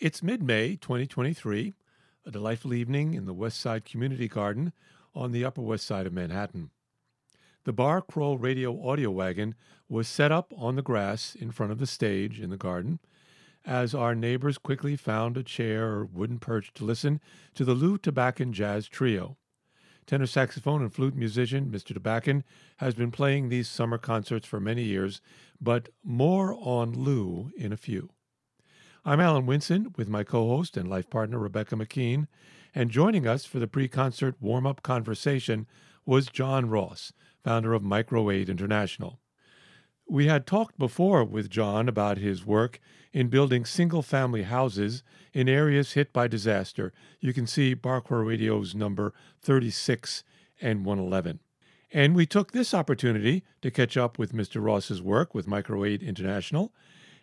It's 0.00 0.22
mid 0.22 0.44
May 0.44 0.76
2023, 0.76 1.74
a 2.24 2.30
delightful 2.30 2.72
evening 2.72 3.14
in 3.14 3.24
the 3.24 3.34
West 3.34 3.60
Side 3.60 3.84
Community 3.84 4.28
Garden 4.28 4.72
on 5.12 5.32
the 5.32 5.44
Upper 5.44 5.60
West 5.60 5.88
Side 5.88 6.06
of 6.06 6.12
Manhattan. 6.12 6.70
The 7.64 7.72
Bar 7.72 8.02
Crawl 8.02 8.38
Radio 8.38 8.80
audio 8.88 9.10
wagon 9.10 9.56
was 9.88 10.06
set 10.06 10.30
up 10.30 10.54
on 10.56 10.76
the 10.76 10.82
grass 10.82 11.34
in 11.34 11.50
front 11.50 11.72
of 11.72 11.80
the 11.80 11.86
stage 11.86 12.38
in 12.38 12.50
the 12.50 12.56
garden 12.56 13.00
as 13.64 13.92
our 13.92 14.14
neighbors 14.14 14.56
quickly 14.56 14.94
found 14.94 15.36
a 15.36 15.42
chair 15.42 15.88
or 15.88 16.04
wooden 16.04 16.38
perch 16.38 16.72
to 16.74 16.84
listen 16.84 17.20
to 17.56 17.64
the 17.64 17.74
Lew 17.74 17.98
Tabackin 17.98 18.52
Jazz 18.52 18.86
Trio. 18.86 19.36
Tenor 20.06 20.26
saxophone 20.26 20.80
and 20.80 20.94
flute 20.94 21.16
musician 21.16 21.72
Mr. 21.72 21.92
Tabackin 21.92 22.44
has 22.76 22.94
been 22.94 23.10
playing 23.10 23.48
these 23.48 23.68
summer 23.68 23.98
concerts 23.98 24.46
for 24.46 24.60
many 24.60 24.84
years, 24.84 25.20
but 25.60 25.88
more 26.04 26.56
on 26.60 26.92
Lew 26.92 27.50
in 27.56 27.72
a 27.72 27.76
few. 27.76 28.10
I'm 29.08 29.20
Alan 29.20 29.46
Winson 29.46 29.96
with 29.96 30.10
my 30.10 30.22
co 30.22 30.48
host 30.48 30.76
and 30.76 30.86
life 30.86 31.08
partner 31.08 31.38
Rebecca 31.38 31.74
McKean, 31.74 32.26
and 32.74 32.90
joining 32.90 33.26
us 33.26 33.46
for 33.46 33.58
the 33.58 33.66
pre 33.66 33.88
concert 33.88 34.34
warm 34.38 34.66
up 34.66 34.82
conversation 34.82 35.66
was 36.04 36.26
John 36.26 36.68
Ross, 36.68 37.14
founder 37.42 37.72
of 37.72 37.82
MicroAid 37.82 38.48
International. 38.48 39.18
We 40.06 40.26
had 40.26 40.46
talked 40.46 40.78
before 40.78 41.24
with 41.24 41.48
John 41.48 41.88
about 41.88 42.18
his 42.18 42.44
work 42.44 42.80
in 43.10 43.28
building 43.28 43.64
single 43.64 44.02
family 44.02 44.42
houses 44.42 45.02
in 45.32 45.48
areas 45.48 45.94
hit 45.94 46.12
by 46.12 46.28
disaster. 46.28 46.92
You 47.18 47.32
can 47.32 47.46
see 47.46 47.72
Bar 47.72 48.02
Radio's 48.10 48.74
number 48.74 49.14
36 49.40 50.22
and 50.60 50.84
111. 50.84 51.40
And 51.90 52.14
we 52.14 52.26
took 52.26 52.52
this 52.52 52.74
opportunity 52.74 53.42
to 53.62 53.70
catch 53.70 53.96
up 53.96 54.18
with 54.18 54.34
Mr. 54.34 54.62
Ross's 54.62 55.00
work 55.00 55.34
with 55.34 55.46
MicroAid 55.46 56.02
International 56.02 56.74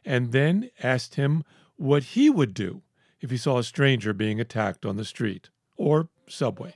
and 0.06 0.32
then 0.32 0.70
asked 0.82 1.14
him 1.16 1.44
what 1.78 2.04
he 2.04 2.30
would 2.30 2.54
do 2.54 2.82
if 3.22 3.30
he 3.32 3.38
saw 3.38 3.58
a 3.58 3.64
stranger 3.64 4.14
being 4.14 4.40
attacked 4.40 4.86
on 4.86 4.98
the 4.98 5.06
street 5.06 5.50
or 5.78 6.10
subway. 6.28 6.76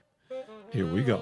Here 0.71 0.85
we 0.85 1.03
go. 1.03 1.21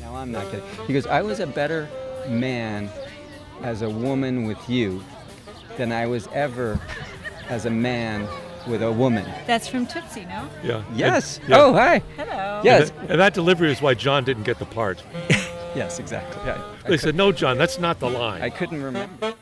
Now 0.00 0.16
I'm 0.16 0.32
not 0.32 0.50
kidding. 0.50 0.62
He 0.86 0.92
goes, 0.92 1.06
I 1.06 1.22
was 1.22 1.40
a 1.40 1.46
better 1.46 1.88
man 2.28 2.90
as 3.62 3.82
a 3.82 3.90
woman 3.90 4.44
with 4.44 4.68
you 4.68 5.02
than 5.76 5.92
I 5.92 6.06
was 6.06 6.28
ever 6.32 6.80
as 7.48 7.66
a 7.66 7.70
man 7.70 8.28
with 8.66 8.82
a 8.82 8.90
woman. 8.92 9.24
That's 9.46 9.68
from 9.68 9.86
Tootsie, 9.86 10.24
no? 10.26 10.48
Yeah. 10.62 10.82
Yes. 10.94 11.38
And- 11.38 11.48
yeah. 11.50 11.60
Oh, 11.60 11.72
hi. 11.72 11.98
Hello. 12.16 12.60
Yes. 12.64 12.90
And, 13.00 13.10
and 13.12 13.20
that 13.20 13.34
delivery 13.34 13.70
is 13.70 13.80
why 13.82 13.94
John 13.94 14.24
didn't 14.24 14.44
get 14.44 14.58
the 14.58 14.66
part. 14.66 15.02
Yes, 15.76 15.98
exactly. 15.98 16.40
Yeah. 16.46 16.52
I, 16.84 16.88
They 16.88 16.94
cou- 16.96 16.98
said, 16.98 17.14
no, 17.16 17.32
John, 17.32 17.58
that's 17.58 17.80
not 17.80 17.98
the 17.98 18.08
line. 18.08 18.40
I 18.42 18.48
couldn't 18.48 18.80
remember. 18.80 19.34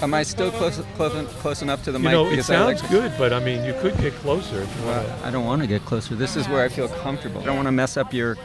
Am 0.00 0.14
I 0.14 0.22
still 0.22 0.50
close, 0.52 0.80
close, 0.96 1.12
close 1.34 1.60
enough 1.60 1.84
to 1.84 1.92
the 1.92 1.98
you 1.98 2.04
mic? 2.04 2.12
know, 2.12 2.26
it 2.26 2.30
Because 2.30 2.48
I 2.50 2.64
like 2.64 2.78
sounds 2.78 2.90
good, 2.90 3.12
but 3.18 3.34
I 3.34 3.40
mean, 3.40 3.62
you 3.64 3.74
could 3.74 3.94
get 3.98 4.14
closer 4.14 4.62
if 4.62 4.76
you 4.80 4.86
want 4.86 5.06
Well, 5.06 5.20
I 5.22 5.30
don't 5.30 5.44
want 5.44 5.60
to 5.60 5.68
get 5.68 5.84
closer. 5.84 6.14
This 6.16 6.34
is 6.34 6.48
where 6.48 6.64
I 6.64 6.68
feel 6.68 6.88
comfortable. 6.88 7.42
I 7.42 7.44
don't 7.44 7.56
want 7.56 7.68
to 7.68 7.72
mess 7.72 7.98
up 7.98 8.12
your 8.14 8.36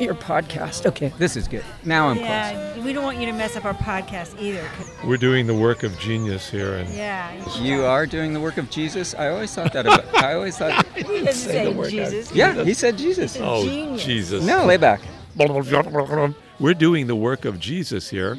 your 0.00 0.14
podcast. 0.14 0.86
Okay, 0.86 1.12
this 1.18 1.36
is 1.36 1.48
good. 1.48 1.64
Now 1.84 2.08
I'm 2.08 2.16
close. 2.16 2.28
Yeah, 2.28 2.84
we 2.84 2.92
don't 2.92 3.04
want 3.04 3.18
you 3.18 3.26
to 3.26 3.32
mess 3.32 3.56
up 3.56 3.64
our 3.64 3.74
podcast 3.74 4.40
either. 4.40 4.64
We're 5.04 5.16
doing 5.16 5.46
the 5.46 5.54
work 5.54 5.82
of 5.82 5.98
genius 5.98 6.48
here, 6.50 6.74
and 6.74 6.88
Yeah. 6.88 7.32
You 7.60 7.84
are 7.84 8.06
doing 8.06 8.32
the 8.32 8.40
work 8.40 8.56
of 8.58 8.70
Jesus. 8.70 9.14
I 9.14 9.28
always 9.28 9.54
thought 9.54 9.72
that 9.72 9.86
about. 9.86 10.14
I 10.22 10.34
always 10.34 10.56
thought. 10.56 10.86
He 10.94 11.24
doesn't 11.24 11.34
say 11.34 11.90
Jesus. 11.90 12.32
Yeah, 12.32 12.64
he 12.64 12.74
said 12.74 12.96
Jesus. 12.96 13.36
oh 13.40 13.64
Genius. 13.64 14.04
Jesus! 14.04 14.44
No, 14.44 14.64
lay 14.66 14.76
back. 14.76 15.00
we're 16.58 16.74
doing 16.74 17.06
the 17.06 17.16
work 17.16 17.44
of 17.44 17.58
Jesus 17.58 18.08
here. 18.08 18.38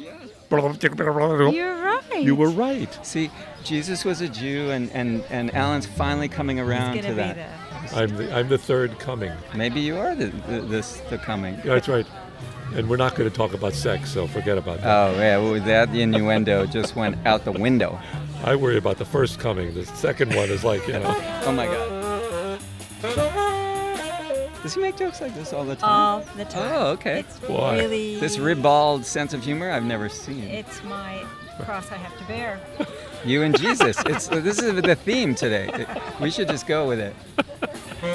You're 1.50 1.82
right. 1.82 2.22
You 2.22 2.34
were 2.34 2.50
right. 2.50 2.98
See, 3.04 3.30
Jesus 3.64 4.04
was 4.04 4.20
a 4.20 4.28
Jew, 4.28 4.70
and 4.70 4.90
and 4.92 5.24
and 5.30 5.54
Alan's 5.54 5.86
finally 5.86 6.28
coming 6.28 6.60
around 6.60 6.94
He's 6.94 7.04
to 7.04 7.10
gonna 7.14 7.34
be 7.34 7.40
that. 7.40 7.65
The. 7.90 7.96
I'm 7.98 8.16
the, 8.16 8.36
I'm 8.36 8.48
the 8.48 8.58
third 8.58 8.98
coming. 8.98 9.32
Maybe 9.54 9.80
you 9.80 9.96
are 9.96 10.14
the, 10.14 10.26
the 10.26 10.60
this 10.60 11.00
the 11.10 11.18
coming. 11.18 11.54
Yeah, 11.56 11.74
that's 11.74 11.88
right. 11.88 12.06
And 12.74 12.88
we're 12.88 12.96
not 12.96 13.14
going 13.14 13.30
to 13.30 13.34
talk 13.34 13.54
about 13.54 13.74
sex, 13.74 14.10
so 14.10 14.26
forget 14.26 14.58
about 14.58 14.80
that. 14.80 14.86
Oh 14.86 15.18
yeah, 15.18 15.38
well 15.38 15.60
that 15.60 15.92
the 15.92 16.02
innuendo 16.02 16.66
just 16.66 16.96
went 16.96 17.16
out 17.26 17.44
the 17.44 17.52
window. 17.52 17.98
I 18.44 18.56
worry 18.56 18.76
about 18.76 18.98
the 18.98 19.04
first 19.04 19.38
coming. 19.38 19.72
The 19.74 19.86
second 19.86 20.34
one 20.34 20.50
is 20.50 20.64
like, 20.64 20.86
you 20.86 20.94
know, 20.94 21.14
Oh 21.44 21.52
my 21.52 21.66
God. 21.66 21.96
Does 24.62 24.74
he 24.74 24.80
make 24.80 24.96
jokes 24.96 25.20
like 25.20 25.34
this 25.36 25.52
all 25.52 25.64
the 25.64 25.76
time? 25.76 25.90
All 25.90 26.24
the 26.36 26.44
time. 26.44 26.72
Oh, 26.74 26.86
okay. 26.88 27.20
It's 27.20 27.36
Why? 27.42 27.78
really. 27.78 28.18
This 28.18 28.36
ribald 28.36 29.06
sense 29.06 29.32
of 29.32 29.44
humor 29.44 29.70
I've 29.70 29.84
never 29.84 30.08
seen. 30.08 30.42
It's 30.42 30.82
my 30.82 31.24
cross 31.60 31.90
I 31.92 31.96
have 31.96 32.18
to 32.18 32.24
bear. 32.24 32.60
You 33.24 33.42
and 33.42 33.56
Jesus. 33.56 33.96
It's 34.06 34.26
this 34.28 34.60
is 34.60 34.82
the 34.82 34.94
theme 34.96 35.34
today. 35.36 35.86
We 36.20 36.30
should 36.32 36.48
just 36.48 36.66
go 36.66 36.88
with 36.88 36.98
it. 36.98 37.14
With 38.02 38.14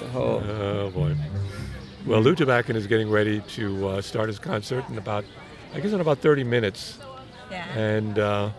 the 0.00 0.08
whole- 0.12 0.42
oh 0.44 0.90
boy. 0.94 1.14
Well, 2.06 2.20
Lew 2.20 2.34
Tabackin 2.34 2.74
is 2.74 2.86
getting 2.86 3.10
ready 3.10 3.40
to 3.40 3.88
uh, 3.88 4.00
start 4.02 4.28
his 4.28 4.38
concert 4.38 4.88
in 4.88 4.98
about, 4.98 5.24
I 5.74 5.80
guess, 5.80 5.92
in 5.92 6.00
about 6.00 6.18
30 6.18 6.44
minutes. 6.44 6.98
Yeah. 7.50 7.66
And 7.78 8.18
uh, 8.18 8.50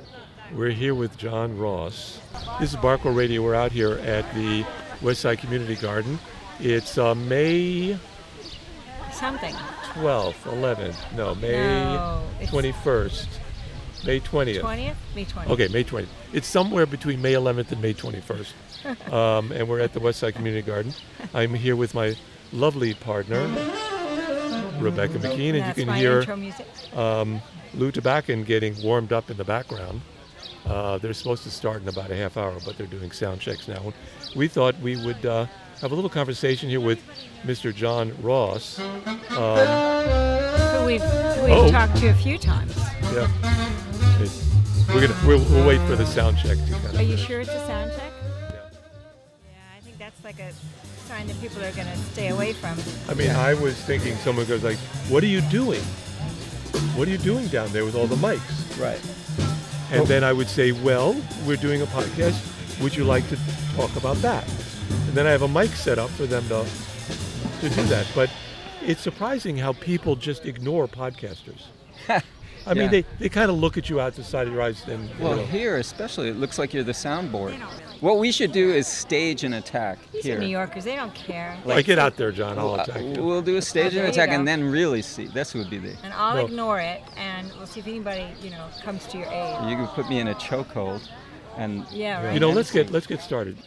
we're 0.53 0.69
here 0.71 0.93
with 0.95 1.17
John 1.17 1.57
Ross. 1.57 2.19
This 2.59 2.71
is 2.71 2.75
Bar 2.77 2.97
Crawl 2.99 3.13
Radio. 3.13 3.41
We're 3.43 3.55
out 3.55 3.71
here 3.71 3.93
at 3.99 4.31
the 4.35 4.63
Westside 5.01 5.39
Community 5.39 5.75
Garden. 5.75 6.19
It's 6.59 6.97
uh, 6.97 7.15
May 7.15 7.97
Something. 9.13 9.53
12th, 9.93 10.43
11th. 10.43 10.95
No, 11.15 11.33
May 11.35 11.51
No, 11.57 12.21
21st. 12.41 13.27
May 14.05 14.19
20th. 14.19 14.61
20th? 14.61 14.95
May 15.15 15.25
20th. 15.25 15.49
Okay, 15.49 15.67
May 15.69 15.83
20th. 15.83 16.07
It's 16.31 16.47
somewhere 16.47 16.85
between 16.85 17.21
May 17.21 17.33
11th 17.33 17.71
and 17.71 17.81
May 17.81 17.93
21st. 17.93 18.53
Um, 19.11 19.51
and 19.51 19.67
we're 19.67 19.79
at 19.79 19.93
the 19.93 19.99
Westside 19.99 20.33
Community 20.35 20.65
Garden. 20.65 20.93
I'm 21.33 21.53
here 21.53 21.75
with 21.75 21.93
my 21.93 22.15
lovely 22.53 22.93
partner, 22.93 23.41
Rebecca 24.79 25.19
McKean, 25.19 25.49
and 25.55 25.59
That's 25.61 25.77
you 25.77 25.85
can 25.85 25.95
hear 25.95 26.25
um, 26.99 27.41
Lew 27.73 27.91
Tabackin 27.91 28.45
getting 28.45 28.81
warmed 28.81 29.11
up 29.13 29.29
in 29.29 29.37
the 29.37 29.43
background. 29.43 30.01
Uh, 30.65 30.97
they're 30.97 31.13
supposed 31.13 31.43
to 31.43 31.49
start 31.51 31.81
in 31.81 31.87
about 31.87 32.11
a 32.11 32.15
half 32.15 32.37
hour, 32.37 32.55
but 32.65 32.77
they're 32.77 32.87
doing 32.87 33.11
sound 33.11 33.39
checks 33.41 33.67
now. 33.67 33.93
We 34.35 34.47
thought 34.47 34.77
we 34.79 34.95
would 35.03 35.25
uh, 35.25 35.45
have 35.81 35.91
a 35.91 35.95
little 35.95 36.09
conversation 36.09 36.69
here 36.69 36.79
with 36.81 37.01
Mr. 37.43 37.73
John 37.73 38.13
Ross. 38.21 38.79
Um, 38.79 38.85
Who 39.01 40.85
we've, 40.85 41.01
we've 41.01 41.57
Oh. 41.57 41.71
talked 41.71 41.97
to 41.97 42.07
a 42.09 42.13
few 42.13 42.37
times. 42.37 42.75
yeah, 43.13 43.27
It's- 44.21 44.45
we're 44.93 45.01
gonna 45.07 45.15
we'll, 45.27 45.39
we'll 45.51 45.67
wait 45.67 45.79
for 45.87 45.95
the 45.95 46.05
sound 46.05 46.37
check 46.37 46.57
to 46.57 46.71
kind 46.71 46.85
of. 46.85 46.95
Are 46.95 47.03
you 47.03 47.09
finish. 47.15 47.25
sure 47.27 47.39
it's 47.41 47.49
a 47.51 47.65
sound 47.67 47.91
check? 47.95 48.11
Like 50.29 50.39
a 50.41 50.53
sign 51.07 51.25
that 51.25 51.41
people 51.41 51.59
are 51.63 51.71
going 51.71 51.87
to 51.87 51.97
stay 52.13 52.27
away 52.27 52.53
from. 52.53 52.77
I 53.09 53.15
mean, 53.15 53.31
I 53.31 53.55
was 53.55 53.75
thinking 53.75 54.15
someone 54.17 54.45
goes 54.45 54.63
like, 54.63 54.77
"What 55.09 55.23
are 55.23 55.31
you 55.35 55.41
doing? 55.49 55.81
What 56.95 57.07
are 57.07 57.11
you 57.11 57.17
doing 57.17 57.47
down 57.47 57.69
there 57.69 57.83
with 57.83 57.95
all 57.95 58.05
the 58.05 58.15
mics?" 58.27 58.79
Right. 58.79 59.01
And 59.91 60.05
then 60.05 60.23
I 60.23 60.31
would 60.31 60.47
say, 60.47 60.71
"Well, 60.71 61.19
we're 61.47 61.57
doing 61.57 61.81
a 61.81 61.87
podcast. 61.87 62.37
Would 62.79 62.95
you 62.95 63.05
like 63.05 63.27
to 63.29 63.37
talk 63.75 63.95
about 63.95 64.17
that?" 64.17 64.47
And 65.07 65.13
then 65.17 65.25
I 65.25 65.31
have 65.31 65.41
a 65.41 65.47
mic 65.47 65.71
set 65.71 65.97
up 65.97 66.11
for 66.11 66.27
them 66.27 66.47
to 66.49 66.63
to 67.61 67.69
do 67.69 67.83
that. 67.85 68.05
But 68.13 68.29
it's 68.85 69.01
surprising 69.01 69.57
how 69.57 69.73
people 69.73 70.15
just 70.15 70.45
ignore 70.45 70.87
podcasters. 70.87 71.63
I 72.65 72.73
mean, 72.73 72.91
they, 72.91 73.03
they 73.19 73.29
kind 73.29 73.49
of 73.49 73.57
look 73.57 73.77
at 73.77 73.89
you 73.89 73.99
out 73.99 74.13
the 74.15 74.23
side 74.23 74.47
of 74.47 74.53
your 74.53 74.61
eyes 74.61 74.83
and 74.87 75.03
you 75.09 75.15
Well, 75.23 75.37
know, 75.37 75.45
here 75.45 75.77
especially, 75.77 76.29
it 76.29 76.35
looks 76.37 76.59
like 76.59 76.73
you're 76.73 76.83
the 76.83 76.91
soundboard. 76.91 77.59
What 78.01 78.17
we 78.19 78.31
should 78.31 78.51
do 78.53 78.69
is 78.71 78.87
stage 78.87 79.43
an 79.43 79.53
attack 79.53 79.99
These 80.13 80.23
here. 80.23 80.37
are 80.37 80.39
New 80.39 80.47
Yorkers. 80.47 80.85
They 80.85 80.95
don't 80.95 81.13
care. 81.13 81.57
like, 81.65 81.85
get 81.85 81.99
out 81.99 82.15
there, 82.15 82.31
John. 82.31 82.57
I'll 82.57 82.75
Uh, 82.79 82.83
attack 82.83 83.01
you. 83.01 83.23
We'll 83.23 83.41
do 83.41 83.57
a 83.57 83.61
stage 83.61 83.93
There 83.93 84.05
an 84.05 84.09
attack 84.09 84.29
and 84.29 84.47
then 84.47 84.63
really 84.71 85.01
see. 85.01 85.27
This 85.27 85.53
would 85.53 85.69
be 85.69 85.79
the. 85.79 85.95
And 86.03 86.13
I'll 86.13 86.35
No. 86.37 86.45
ignore 86.45 86.79
it, 86.79 87.01
and 87.17 87.51
we'll 87.57 87.67
see 87.67 87.81
if 87.81 87.87
anybody, 87.87 88.25
you 88.41 88.51
know, 88.51 88.65
comes 88.83 89.05
to 89.07 89.17
your 89.17 89.27
aid. 89.27 89.69
You 89.69 89.75
can 89.75 89.87
put 89.87 90.07
me 90.09 90.19
in 90.19 90.29
a 90.29 90.35
chokehold, 90.35 91.01
and 91.57 91.85
Yeah, 91.91 92.23
right. 92.23 92.33
You 92.33 92.39
know, 92.39 92.51
let's 92.51 92.71
get 92.71 92.89
let's 92.89 93.07
get 93.07 93.19
started. 93.21 93.57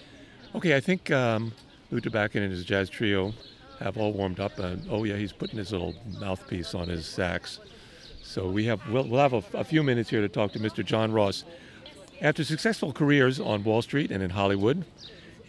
Okay, 0.54 0.74
I 0.76 0.80
think 0.80 1.10
um, 1.10 1.52
Lew 1.90 2.00
Tabackin 2.00 2.36
and 2.42 2.50
his 2.52 2.64
jazz 2.64 2.88
trio 2.88 3.34
have 3.80 3.98
all 3.98 4.12
warmed 4.14 4.40
up. 4.40 4.58
And 4.58 4.82
oh 4.90 5.04
yeah, 5.04 5.16
he's 5.16 5.32
putting 5.32 5.58
his 5.58 5.72
little 5.72 5.94
mouthpiece 6.20 6.74
on 6.74 6.88
his 6.88 7.04
sax. 7.06 7.58
So 8.32 8.48
we 8.48 8.64
have 8.64 8.80
we'll, 8.88 9.04
we'll 9.04 9.20
have 9.20 9.34
a, 9.34 9.58
a 9.58 9.62
few 9.62 9.82
minutes 9.82 10.08
here 10.08 10.22
to 10.22 10.28
talk 10.28 10.52
to 10.52 10.58
Mr. 10.58 10.82
John 10.82 11.12
Ross. 11.12 11.44
After 12.22 12.42
successful 12.44 12.90
careers 12.90 13.38
on 13.38 13.62
Wall 13.62 13.82
Street 13.82 14.10
and 14.10 14.22
in 14.22 14.30
Hollywood, 14.30 14.86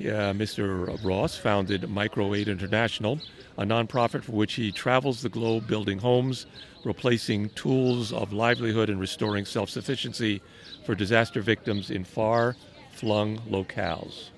uh, 0.01 0.35
Mr. 0.35 1.01
Ross 1.01 1.38
founded 1.38 1.83
MicroAid 1.83 2.47
International, 2.47 3.19
a 3.57 3.63
nonprofit 3.63 4.24
for 4.24 4.33
which 4.33 4.56
he 4.56 4.69
travels 4.69 5.21
the 5.21 5.30
globe 5.30 5.65
building 5.65 5.97
homes, 5.97 6.45
replacing 6.83 7.51
tools 7.51 8.12
of 8.12 8.33
livelihood 8.33 8.89
and 8.89 9.00
restoring 9.00 9.45
self 9.45 9.69
sufficiency 9.69 10.41
for 10.85 10.94
disaster 10.94 11.39
victims 11.39 11.89
in 11.89 12.03
far 12.03 12.57
flung 12.91 13.38
locales. 13.50 14.31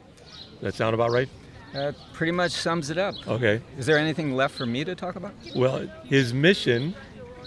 That 0.61 0.75
sound 0.75 0.93
about 0.93 1.09
right? 1.09 1.29
That 1.73 1.95
pretty 2.13 2.31
much 2.31 2.51
sums 2.51 2.91
it 2.91 2.99
up. 2.99 3.15
Okay. 3.27 3.59
Is 3.79 3.87
there 3.87 3.97
anything 3.97 4.35
left 4.35 4.55
for 4.55 4.67
me 4.67 4.83
to 4.83 4.93
talk 4.93 5.15
about? 5.15 5.33
Well, 5.55 5.89
his 6.05 6.31
mission, 6.31 6.93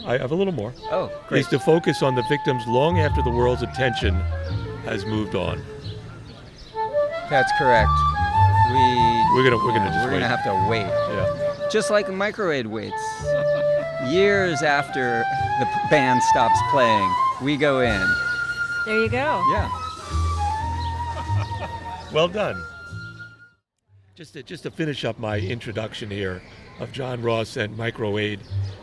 I 0.06 0.16
have 0.18 0.30
a 0.30 0.34
little 0.34 0.52
more, 0.52 0.72
Oh, 0.90 1.10
great. 1.28 1.40
is 1.40 1.46
to 1.48 1.58
focus 1.58 2.02
on 2.02 2.14
the 2.14 2.22
victims 2.28 2.66
long 2.66 2.98
after 2.98 3.20
the 3.22 3.30
world's 3.30 3.62
attention 3.62 4.14
has 4.84 5.04
moved 5.04 5.34
on. 5.34 5.62
That's 7.28 7.52
correct. 7.58 7.90
We 8.70 8.78
We're 9.34 9.44
gonna 9.44 9.56
we're 9.64 9.72
gonna 9.72 9.90
just 9.90 10.04
we're 10.04 10.12
wait. 10.12 10.20
gonna 10.20 10.28
have 10.28 10.44
to 10.44 10.68
wait, 10.68 10.86
yeah. 10.86 11.68
just 11.70 11.90
like 11.90 12.08
a 12.08 12.12
microaid 12.12 12.66
waits. 12.66 13.02
Years 14.12 14.62
after 14.62 15.24
the 15.58 15.66
band 15.90 16.22
stops 16.22 16.58
playing, 16.70 17.12
we 17.42 17.56
go 17.56 17.80
in. 17.80 18.00
There 18.86 19.02
you 19.02 19.08
go. 19.10 19.42
Yeah. 19.52 19.68
Well 22.12 22.28
done. 22.28 22.62
Just 24.14 24.32
to, 24.32 24.42
just 24.42 24.62
to 24.64 24.70
finish 24.70 25.04
up 25.04 25.18
my 25.18 25.38
introduction 25.38 26.10
here 26.10 26.40
of 26.80 26.92
John 26.92 27.22
Ross 27.22 27.56
and 27.56 27.76
MicroAid, 27.76 28.40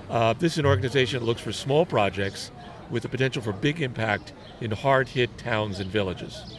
uh, 0.10 0.34
this 0.34 0.54
is 0.54 0.60
an 0.60 0.66
organization 0.66 1.20
that 1.20 1.26
looks 1.26 1.42
for 1.42 1.52
small 1.52 1.86
projects 1.86 2.52
with 2.90 3.04
the 3.04 3.10
potential 3.10 3.42
for 3.42 3.52
big 3.52 3.82
impact 3.82 4.34
in 4.62 4.72
hard-hit 4.72 5.38
towns 5.38 5.80
and 5.80 5.90
villages. 5.90 6.58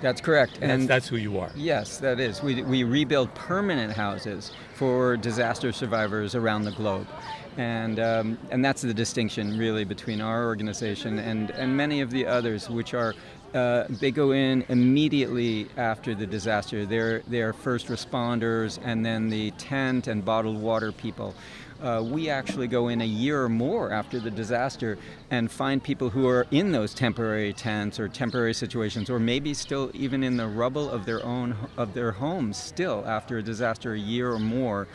That's 0.00 0.20
correct. 0.20 0.58
And 0.60 0.82
that's, 0.82 0.88
that's 0.88 1.08
who 1.08 1.16
you 1.16 1.38
are. 1.38 1.50
Yes, 1.56 1.98
that 1.98 2.20
is. 2.20 2.40
We, 2.42 2.62
we 2.62 2.84
rebuild 2.84 3.34
permanent 3.34 3.92
houses 3.92 4.52
for 4.74 5.16
disaster 5.16 5.72
survivors 5.72 6.36
around 6.36 6.62
the 6.64 6.70
globe. 6.70 7.08
And, 7.56 7.98
um, 7.98 8.38
and 8.52 8.64
that's 8.64 8.82
the 8.82 8.94
distinction, 8.94 9.58
really, 9.58 9.82
between 9.84 10.20
our 10.20 10.46
organization 10.46 11.18
and, 11.18 11.50
and 11.50 11.76
many 11.76 12.00
of 12.00 12.12
the 12.12 12.24
others, 12.24 12.70
which 12.70 12.94
are 12.94 13.16
uh, 13.54 13.84
they 13.88 14.10
go 14.10 14.32
in 14.32 14.64
immediately 14.68 15.68
after 15.76 16.14
the 16.14 16.26
disaster. 16.26 16.86
They're, 16.86 17.20
they're 17.28 17.52
first 17.52 17.88
responders 17.88 18.78
and 18.82 19.04
then 19.04 19.28
the 19.28 19.50
tent 19.52 20.06
and 20.06 20.24
bottled 20.24 20.60
water 20.60 20.92
people. 20.92 21.34
Uh, 21.80 22.02
we 22.04 22.28
actually 22.28 22.66
go 22.66 22.88
in 22.88 23.00
a 23.00 23.06
year 23.06 23.44
or 23.44 23.48
more 23.48 23.92
after 23.92 24.18
the 24.18 24.30
disaster 24.32 24.98
and 25.30 25.48
find 25.48 25.80
people 25.80 26.10
who 26.10 26.26
are 26.26 26.44
in 26.50 26.72
those 26.72 26.92
temporary 26.92 27.52
tents 27.52 28.00
or 28.00 28.08
temporary 28.08 28.52
situations, 28.52 29.08
or 29.08 29.20
maybe 29.20 29.54
still 29.54 29.88
even 29.94 30.24
in 30.24 30.36
the 30.36 30.46
rubble 30.46 30.90
of 30.90 31.06
their 31.06 31.24
own 31.24 31.54
of 31.76 31.94
their 31.94 32.10
homes, 32.10 32.56
still 32.56 33.04
after 33.06 33.38
a 33.38 33.42
disaster, 33.42 33.92
a 33.92 33.98
year 33.98 34.32
or 34.32 34.40
more. 34.40 34.88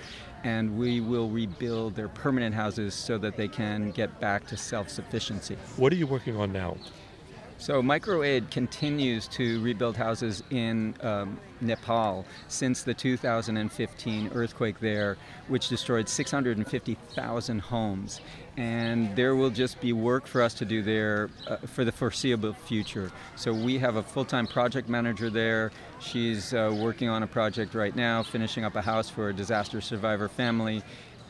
And 0.43 0.77
we 0.77 0.99
will 0.99 1.29
rebuild 1.29 1.95
their 1.95 2.09
permanent 2.09 2.53
houses 2.53 2.93
so 2.93 3.17
that 3.17 3.37
they 3.37 3.47
can 3.47 3.91
get 3.91 4.19
back 4.19 4.45
to 4.47 4.57
self-sufficiency. 4.57 5.55
What 5.77 5.93
are 5.93 5.95
you 5.95 6.05
working 6.05 6.35
on 6.35 6.51
now? 6.51 6.75
So 7.63 7.81
MicroAid 7.81 8.51
continues 8.51 9.25
to 9.29 9.61
rebuild 9.61 9.95
houses 9.95 10.43
in 10.49 10.95
um, 10.99 11.39
Nepal 11.61 12.25
since 12.49 12.83
the 12.83 12.93
2015 12.93 14.31
earthquake 14.33 14.81
there, 14.81 15.15
which 15.47 15.69
destroyed 15.69 16.09
650,000 16.09 17.59
homes. 17.59 18.19
And 18.57 19.15
there 19.15 19.37
will 19.37 19.49
just 19.49 19.79
be 19.79 19.93
work 19.93 20.27
for 20.27 20.41
us 20.41 20.53
to 20.55 20.65
do 20.65 20.81
there 20.81 21.29
uh, 21.47 21.55
for 21.65 21.85
the 21.85 21.93
foreseeable 21.93 22.51
future. 22.51 23.13
So 23.37 23.53
we 23.53 23.77
have 23.77 23.95
a 23.95 24.03
full-time 24.03 24.45
project 24.45 24.89
manager 24.89 25.29
there. 25.29 25.71
She's 26.01 26.53
uh, 26.53 26.75
working 26.77 27.07
on 27.07 27.23
a 27.23 27.27
project 27.27 27.75
right 27.75 27.95
now, 27.95 28.23
finishing 28.23 28.65
up 28.65 28.75
a 28.75 28.81
house 28.81 29.09
for 29.09 29.29
a 29.29 29.33
disaster 29.33 29.79
survivor 29.79 30.27
family. 30.27 30.83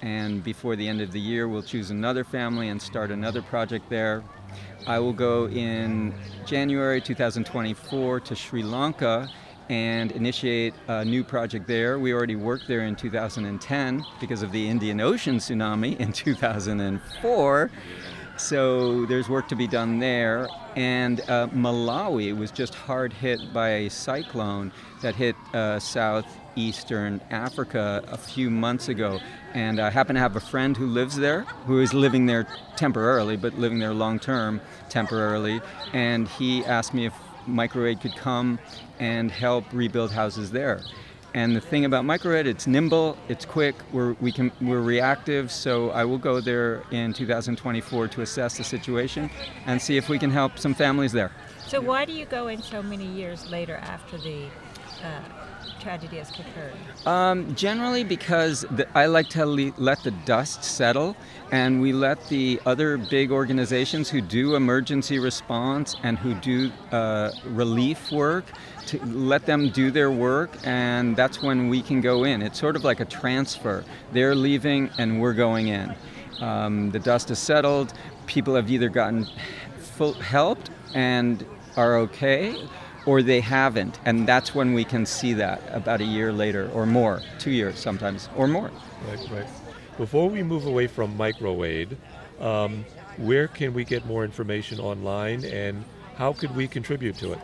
And 0.03 0.43
before 0.43 0.75
the 0.75 0.85
end 0.85 0.99
of 0.99 1.13
the 1.13 1.19
year, 1.19 1.47
we'll 1.47 1.63
choose 1.63 1.89
another 1.89 2.25
family 2.25 2.67
and 2.67 2.81
start 2.81 3.09
another 3.09 3.41
project 3.41 3.89
there. 3.89 4.21
I 4.85 4.99
will 4.99 5.13
go 5.13 5.47
in 5.47 6.13
January 6.45 6.99
2024 6.99 8.19
to 8.19 8.35
Sri 8.35 8.63
Lanka 8.63 9.29
and 9.69 10.11
initiate 10.11 10.73
a 10.89 11.05
new 11.05 11.23
project 11.23 11.67
there. 11.67 11.99
We 11.99 12.11
already 12.11 12.35
worked 12.35 12.67
there 12.67 12.81
in 12.81 12.97
2010 12.97 14.03
because 14.19 14.43
of 14.43 14.51
the 14.51 14.67
Indian 14.67 14.99
Ocean 14.99 15.37
tsunami 15.37 15.97
in 15.97 16.11
2004. 16.11 17.71
So 18.35 19.05
there's 19.05 19.29
work 19.29 19.47
to 19.47 19.55
be 19.55 19.67
done 19.67 19.99
there. 19.99 20.49
And 20.75 21.21
uh, 21.29 21.47
Malawi 21.53 22.37
was 22.37 22.51
just 22.51 22.75
hard 22.75 23.13
hit 23.13 23.39
by 23.53 23.69
a 23.69 23.89
cyclone 23.89 24.73
that 25.01 25.15
hit 25.15 25.37
uh, 25.53 25.79
southeastern 25.79 27.21
Africa 27.29 28.03
a 28.07 28.17
few 28.17 28.49
months 28.49 28.89
ago. 28.89 29.21
And 29.53 29.79
I 29.79 29.89
happen 29.89 30.15
to 30.15 30.19
have 30.19 30.35
a 30.35 30.39
friend 30.39 30.75
who 30.75 30.87
lives 30.87 31.15
there, 31.15 31.41
who 31.67 31.79
is 31.79 31.93
living 31.93 32.25
there 32.25 32.47
temporarily, 32.75 33.37
but 33.37 33.53
living 33.53 33.79
there 33.79 33.93
long 33.93 34.19
term 34.19 34.61
temporarily. 34.89 35.61
And 35.93 36.27
he 36.27 36.65
asked 36.65 36.93
me 36.93 37.05
if 37.05 37.13
MicroAid 37.47 38.01
could 38.01 38.15
come 38.15 38.59
and 38.99 39.29
help 39.29 39.65
rebuild 39.71 40.11
houses 40.11 40.51
there. 40.51 40.81
And 41.35 41.55
the 41.55 41.61
thing 41.61 41.85
about 41.85 42.05
MicroAid, 42.05 42.45
it's 42.45 42.67
nimble, 42.67 43.17
it's 43.27 43.43
quick, 43.43 43.75
we're, 43.91 44.13
we 44.21 44.31
can, 44.31 44.51
we're 44.61 44.81
reactive, 44.81 45.51
so 45.51 45.89
I 45.89 46.05
will 46.05 46.19
go 46.19 46.39
there 46.39 46.83
in 46.91 47.11
2024 47.11 48.07
to 48.09 48.21
assess 48.21 48.57
the 48.57 48.63
situation 48.63 49.31
and 49.65 49.81
see 49.81 49.97
if 49.97 50.09
we 50.09 50.19
can 50.19 50.29
help 50.29 50.59
some 50.59 50.75
families 50.75 51.11
there. 51.11 51.31
So 51.65 51.81
why 51.81 52.05
do 52.05 52.13
you 52.13 52.25
go 52.25 52.49
in 52.49 52.61
so 52.61 52.83
many 52.83 53.07
years 53.07 53.49
later 53.49 53.77
after 53.77 54.19
the 54.19 54.45
uh, 55.03 55.42
tragedy 55.83 56.17
has 56.17 56.29
occurred? 56.31 56.73
Um, 57.05 57.53
generally, 57.55 58.03
because 58.03 58.61
the, 58.71 58.87
I 58.97 59.05
like 59.05 59.29
to 59.29 59.45
le- 59.45 59.73
let 59.77 60.01
the 60.03 60.11
dust 60.11 60.63
settle, 60.63 61.15
and 61.51 61.81
we 61.81 61.91
let 61.91 62.27
the 62.29 62.59
other 62.65 62.97
big 62.97 63.31
organizations 63.31 64.09
who 64.09 64.21
do 64.21 64.55
emergency 64.55 65.19
response 65.19 65.95
and 66.03 66.17
who 66.17 66.33
do 66.35 66.71
uh, 66.91 67.31
relief 67.45 68.11
work 68.11 68.45
to 68.87 69.03
let 69.05 69.45
them 69.45 69.69
do 69.69 69.91
their 69.91 70.11
work, 70.11 70.51
and 70.63 71.15
that's 71.15 71.41
when 71.41 71.69
we 71.69 71.81
can 71.81 72.01
go 72.01 72.23
in. 72.23 72.41
It's 72.41 72.59
sort 72.59 72.75
of 72.75 72.83
like 72.83 72.99
a 72.99 73.05
transfer. 73.05 73.83
They're 74.11 74.35
leaving, 74.35 74.89
and 74.97 75.21
we're 75.21 75.33
going 75.33 75.67
in. 75.67 75.93
Um, 76.39 76.91
the 76.91 76.99
dust 76.99 77.29
has 77.29 77.39
settled. 77.39 77.93
People 78.25 78.55
have 78.55 78.71
either 78.71 78.89
gotten 78.89 79.27
full, 79.77 80.13
helped 80.13 80.69
and 80.93 81.45
are 81.75 81.97
okay, 81.97 82.55
or 83.05 83.21
they 83.21 83.41
haven't, 83.41 83.99
and 84.05 84.27
that's 84.27 84.55
when 84.55 84.73
we 84.73 84.83
can 84.83 85.05
see 85.05 85.33
that 85.33 85.61
about 85.71 86.01
a 86.01 86.05
year 86.05 86.31
later 86.31 86.69
or 86.73 86.85
more, 86.85 87.21
two 87.39 87.51
years 87.51 87.79
sometimes 87.79 88.29
or 88.35 88.47
more. 88.47 88.71
Right, 89.07 89.29
right. 89.31 89.47
Before 89.97 90.29
we 90.29 90.43
move 90.43 90.65
away 90.65 90.87
from 90.87 91.17
MicroAid, 91.17 91.95
um, 92.39 92.85
where 93.17 93.47
can 93.47 93.73
we 93.73 93.83
get 93.83 94.05
more 94.05 94.23
information 94.23 94.79
online 94.79 95.43
and 95.45 95.83
how 96.15 96.33
could 96.33 96.55
we 96.55 96.67
contribute 96.67 97.17
to 97.17 97.33
it? 97.33 97.39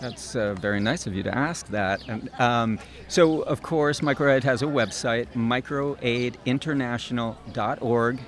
That's 0.00 0.34
uh, 0.34 0.54
very 0.54 0.80
nice 0.80 1.06
of 1.06 1.14
you 1.14 1.22
to 1.22 1.36
ask 1.36 1.68
that. 1.68 2.02
And, 2.08 2.28
um, 2.40 2.80
so, 3.06 3.42
of 3.42 3.62
course, 3.62 4.00
MicroAid 4.00 4.42
has 4.42 4.62
a 4.62 4.66
website, 4.66 5.28
microaidinternational.org, 5.34 8.18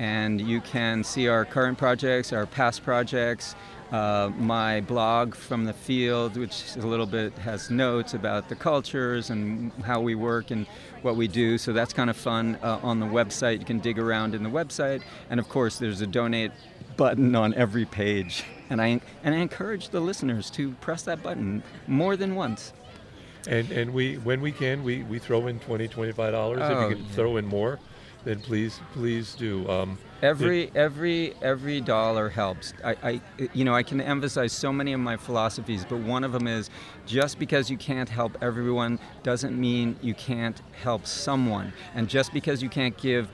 and 0.00 0.40
you 0.40 0.60
can 0.60 1.04
see 1.04 1.28
our 1.28 1.44
current 1.44 1.78
projects, 1.78 2.32
our 2.32 2.46
past 2.46 2.82
projects, 2.82 3.54
uh, 3.92 4.30
my 4.38 4.80
blog 4.80 5.34
from 5.34 5.64
the 5.64 5.72
field, 5.72 6.36
which 6.36 6.76
a 6.76 6.86
little 6.86 7.06
bit 7.06 7.36
has 7.38 7.70
notes 7.70 8.14
about 8.14 8.48
the 8.48 8.56
cultures 8.56 9.28
and 9.30 9.70
how 9.84 10.00
we 10.00 10.14
work 10.14 10.50
and 10.50 10.66
what 11.02 11.14
we 11.14 11.28
do. 11.28 11.58
So 11.58 11.72
that's 11.74 11.92
kind 11.92 12.08
of 12.08 12.16
fun 12.16 12.58
uh, 12.62 12.80
on 12.82 13.00
the 13.00 13.06
website. 13.06 13.58
You 13.58 13.66
can 13.66 13.80
dig 13.80 13.98
around 13.98 14.34
in 14.34 14.42
the 14.42 14.48
website, 14.48 15.02
and 15.28 15.38
of 15.38 15.48
course, 15.48 15.78
there's 15.78 16.00
a 16.00 16.06
donate 16.06 16.52
button 16.96 17.36
on 17.36 17.52
every 17.54 17.84
page. 17.84 18.44
And 18.70 18.80
I 18.80 19.00
and 19.22 19.34
I 19.34 19.38
encourage 19.38 19.90
the 19.90 20.00
listeners 20.00 20.48
to 20.50 20.72
press 20.80 21.02
that 21.02 21.22
button 21.22 21.62
more 21.86 22.16
than 22.16 22.34
once. 22.34 22.72
And 23.46 23.70
and 23.70 23.92
we 23.92 24.16
when 24.18 24.40
we 24.40 24.52
can 24.52 24.82
we, 24.84 25.02
we 25.02 25.18
throw 25.18 25.46
in 25.48 25.58
20 25.60 25.88
25 25.88 26.32
dollars 26.32 26.60
Oh, 26.62 26.64
if 26.64 26.90
you 26.90 26.96
can 26.96 27.04
yeah. 27.04 27.12
throw 27.12 27.36
in 27.36 27.44
more 27.44 27.78
then 28.24 28.40
please 28.40 28.80
please 28.92 29.34
do 29.34 29.68
um, 29.68 29.98
Every 30.22 30.70
every 30.76 31.34
every 31.42 31.80
dollar 31.80 32.28
helps. 32.28 32.74
I, 32.84 32.96
I 33.02 33.20
you 33.52 33.64
know 33.64 33.74
I 33.74 33.82
can 33.82 34.00
emphasize 34.00 34.52
so 34.52 34.72
many 34.72 34.92
of 34.92 35.00
my 35.00 35.16
philosophies, 35.16 35.84
but 35.84 35.98
one 35.98 36.22
of 36.22 36.30
them 36.30 36.46
is 36.46 36.70
just 37.06 37.40
because 37.40 37.68
you 37.68 37.76
can't 37.76 38.08
help 38.08 38.38
everyone 38.40 39.00
doesn't 39.24 39.58
mean 39.60 39.96
you 40.00 40.14
can't 40.14 40.62
help 40.80 41.06
someone, 41.06 41.72
and 41.96 42.08
just 42.08 42.32
because 42.32 42.62
you 42.62 42.68
can't 42.68 42.96
give 42.96 43.28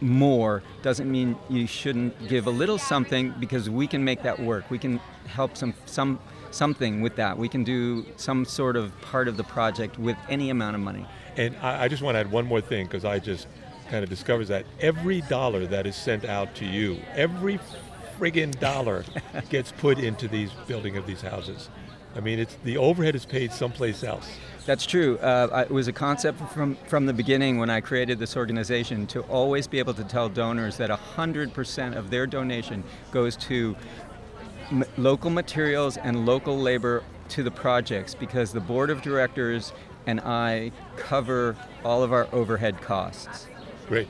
more 0.00 0.62
doesn't 0.82 1.10
mean 1.10 1.36
you 1.48 1.66
shouldn't 1.66 2.28
give 2.28 2.46
a 2.46 2.50
little 2.50 2.78
something 2.78 3.34
because 3.40 3.68
we 3.68 3.88
can 3.88 4.04
make 4.04 4.22
that 4.22 4.38
work. 4.38 4.70
We 4.70 4.78
can 4.78 5.00
help 5.26 5.56
some 5.56 5.74
some 5.86 6.20
something 6.52 7.00
with 7.00 7.16
that. 7.16 7.36
We 7.38 7.48
can 7.48 7.64
do 7.64 8.06
some 8.16 8.44
sort 8.44 8.76
of 8.76 8.98
part 9.00 9.26
of 9.26 9.36
the 9.36 9.44
project 9.44 9.98
with 9.98 10.16
any 10.28 10.50
amount 10.50 10.76
of 10.76 10.82
money. 10.82 11.06
and 11.36 11.56
I, 11.62 11.84
I 11.84 11.88
just 11.88 12.02
want 12.02 12.14
to 12.14 12.20
add 12.20 12.30
one 12.30 12.46
more 12.46 12.60
thing 12.60 12.86
because 12.86 13.04
I 13.04 13.18
just 13.18 13.46
kind 13.90 14.02
of 14.04 14.08
discovers 14.10 14.48
that 14.48 14.64
every 14.80 15.20
dollar 15.22 15.66
that 15.66 15.86
is 15.86 15.96
sent 15.96 16.24
out 16.24 16.54
to 16.54 16.64
you 16.64 16.98
every 17.14 17.58
friggin' 18.18 18.58
dollar 18.60 19.04
gets 19.50 19.72
put 19.72 19.98
into 19.98 20.28
these 20.28 20.50
building 20.66 20.96
of 20.96 21.06
these 21.06 21.20
houses 21.22 21.68
I 22.14 22.20
mean 22.20 22.38
it's 22.38 22.56
the 22.64 22.76
overhead 22.76 23.14
is 23.14 23.26
paid 23.26 23.52
someplace 23.52 24.02
else 24.04 24.28
That's 24.66 24.86
true. 24.86 25.18
Uh, 25.18 25.64
it 25.68 25.72
was 25.72 25.88
a 25.88 25.92
concept 25.92 26.38
from, 26.52 26.76
from 26.86 27.06
the 27.06 27.12
beginning 27.12 27.58
when 27.58 27.70
I 27.70 27.80
created 27.80 28.18
this 28.18 28.36
organization 28.36 29.06
to 29.08 29.22
always 29.22 29.66
be 29.66 29.78
able 29.78 29.94
to 29.94 30.04
tell 30.04 30.28
donors 30.28 30.76
that 30.76 30.90
100% 30.90 31.96
of 31.96 32.10
their 32.10 32.26
donation 32.26 32.84
goes 33.10 33.36
to 33.48 33.74
m- 34.70 34.84
local 34.96 35.30
materials 35.30 35.96
and 35.96 36.26
local 36.26 36.58
labor 36.58 37.02
to 37.30 37.42
the 37.42 37.50
projects 37.50 38.14
because 38.14 38.52
the 38.52 38.60
board 38.60 38.90
of 38.90 39.02
directors 39.02 39.72
and 40.06 40.20
I 40.20 40.72
cover 40.96 41.56
all 41.84 42.02
of 42.02 42.12
our 42.12 42.28
overhead 42.32 42.80
costs. 42.80 43.46
Great. 43.90 44.06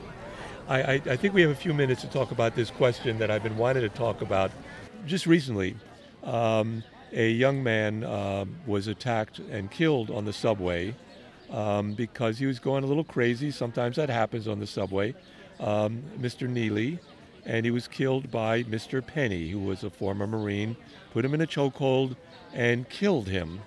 I, 0.67 0.81
I, 0.83 0.93
I 0.93 1.15
think 1.15 1.33
we 1.33 1.41
have 1.41 1.49
a 1.49 1.55
few 1.55 1.73
minutes 1.73 2.01
to 2.01 2.07
talk 2.07 2.29
about 2.29 2.55
this 2.55 2.69
question 2.69 3.17
that 3.17 3.31
I've 3.31 3.41
been 3.41 3.57
wanting 3.57 3.81
to 3.81 3.89
talk 3.89 4.21
about. 4.21 4.51
Just 5.07 5.25
recently, 5.25 5.75
um, 6.23 6.83
a 7.11 7.31
young 7.31 7.63
man 7.63 8.03
uh, 8.03 8.45
was 8.67 8.85
attacked 8.85 9.39
and 9.39 9.71
killed 9.71 10.11
on 10.11 10.23
the 10.23 10.33
subway 10.33 10.93
um, 11.49 11.93
because 11.93 12.37
he 12.37 12.45
was 12.45 12.59
going 12.59 12.83
a 12.83 12.85
little 12.85 13.03
crazy. 13.03 13.49
Sometimes 13.49 13.95
that 13.95 14.07
happens 14.07 14.47
on 14.47 14.59
the 14.59 14.67
subway. 14.67 15.15
Um, 15.59 16.03
Mr. 16.19 16.47
Neely, 16.47 16.99
and 17.47 17.65
he 17.65 17.71
was 17.71 17.87
killed 17.87 18.29
by 18.29 18.61
Mr. 18.65 19.03
Penny, 19.03 19.49
who 19.49 19.57
was 19.61 19.83
a 19.83 19.89
former 19.89 20.27
Marine, 20.27 20.77
put 21.11 21.25
him 21.25 21.33
in 21.33 21.41
a 21.41 21.47
chokehold 21.47 22.15
and 22.53 22.87
killed 22.87 23.27
him. 23.27 23.59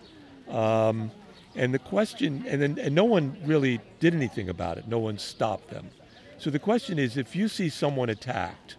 Um, 0.49 1.11
and 1.56 1.75
the 1.75 1.80
question, 1.80 2.44
and 2.47 2.62
then 2.62 2.78
and 2.78 2.94
no 2.94 3.04
one 3.04 3.37
really 3.44 3.80
did 3.99 4.14
anything 4.14 4.49
about 4.49 4.78
it. 4.78 4.87
No 4.87 5.00
one 5.00 5.18
stopped 5.18 5.71
them. 5.71 5.90
So 6.38 6.50
the 6.50 6.59
question 6.59 6.99
is, 6.99 7.17
if 7.17 7.35
you 7.35 7.49
see 7.49 7.69
someone 7.69 8.11
attacked 8.11 8.76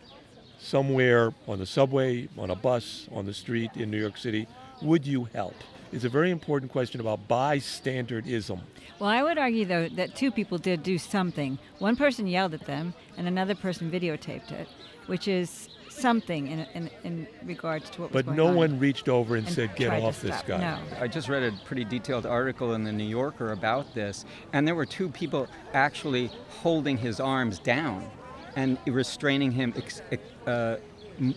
somewhere 0.60 1.34
on 1.48 1.60
the 1.60 1.66
subway, 1.66 2.28
on 2.38 2.52
a 2.52 2.56
bus, 2.56 3.08
on 3.12 3.26
the 3.26 3.34
street 3.34 3.72
in 3.76 3.90
New 3.90 4.00
York 4.00 4.18
City, 4.18 4.48
would 4.82 5.06
you 5.06 5.26
help? 5.34 5.56
It's 5.92 6.04
a 6.04 6.10
very 6.10 6.32
important 6.32 6.72
question 6.72 7.00
about 7.00 7.28
bystanderism. 7.28 8.60
Well, 9.00 9.10
I 9.10 9.24
would 9.24 9.38
argue, 9.38 9.66
though, 9.66 9.88
that 9.90 10.16
two 10.16 10.32
people 10.32 10.58
did 10.58 10.84
do 10.84 10.98
something. 10.98 11.58
One 11.80 11.96
person 11.96 12.28
yelled 12.28 12.54
at 12.54 12.66
them, 12.66 12.94
and 13.18 13.28
another 13.28 13.56
person 13.56 13.90
videotaped 13.92 14.52
it, 14.52 14.68
which 15.08 15.28
is 15.28 15.70
something 15.96 16.48
in, 16.48 16.60
in, 16.74 16.90
in 17.04 17.28
regards 17.46 17.90
to 17.92 18.02
what 18.02 18.12
was 18.14 18.24
But 18.24 18.26
going 18.28 18.38
no 18.38 18.48
on. 18.48 18.56
one 18.56 18.80
reached 18.80 19.08
over 19.10 19.36
and, 19.36 19.46
and 19.48 19.56
said, 19.56 19.76
"Get 19.76 19.92
off 20.04 20.22
this 20.22 20.42
guy." 20.44 20.60
No. 20.60 20.80
I 21.00 21.08
just 21.08 21.30
read 21.30 21.44
a 21.44 21.52
pretty 21.66 21.86
detailed 21.86 22.26
article 22.26 22.74
in 22.74 22.84
the 22.84 22.92
New 22.92 23.04
Yorker 23.08 23.52
about 23.52 23.94
this, 23.96 24.26
and 24.54 24.68
there 24.68 24.76
were 24.76 24.86
two 24.86 25.10
people 25.10 25.48
actually 25.74 26.30
holding 26.62 26.98
his 26.98 27.20
arms 27.20 27.60
down 27.60 28.10
and 28.56 28.78
restraining 28.88 29.52
him 29.52 29.74
ex- 29.78 30.02
ex- 30.12 30.24
uh, 30.48 30.78
m- 31.20 31.36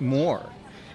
more. 0.00 0.42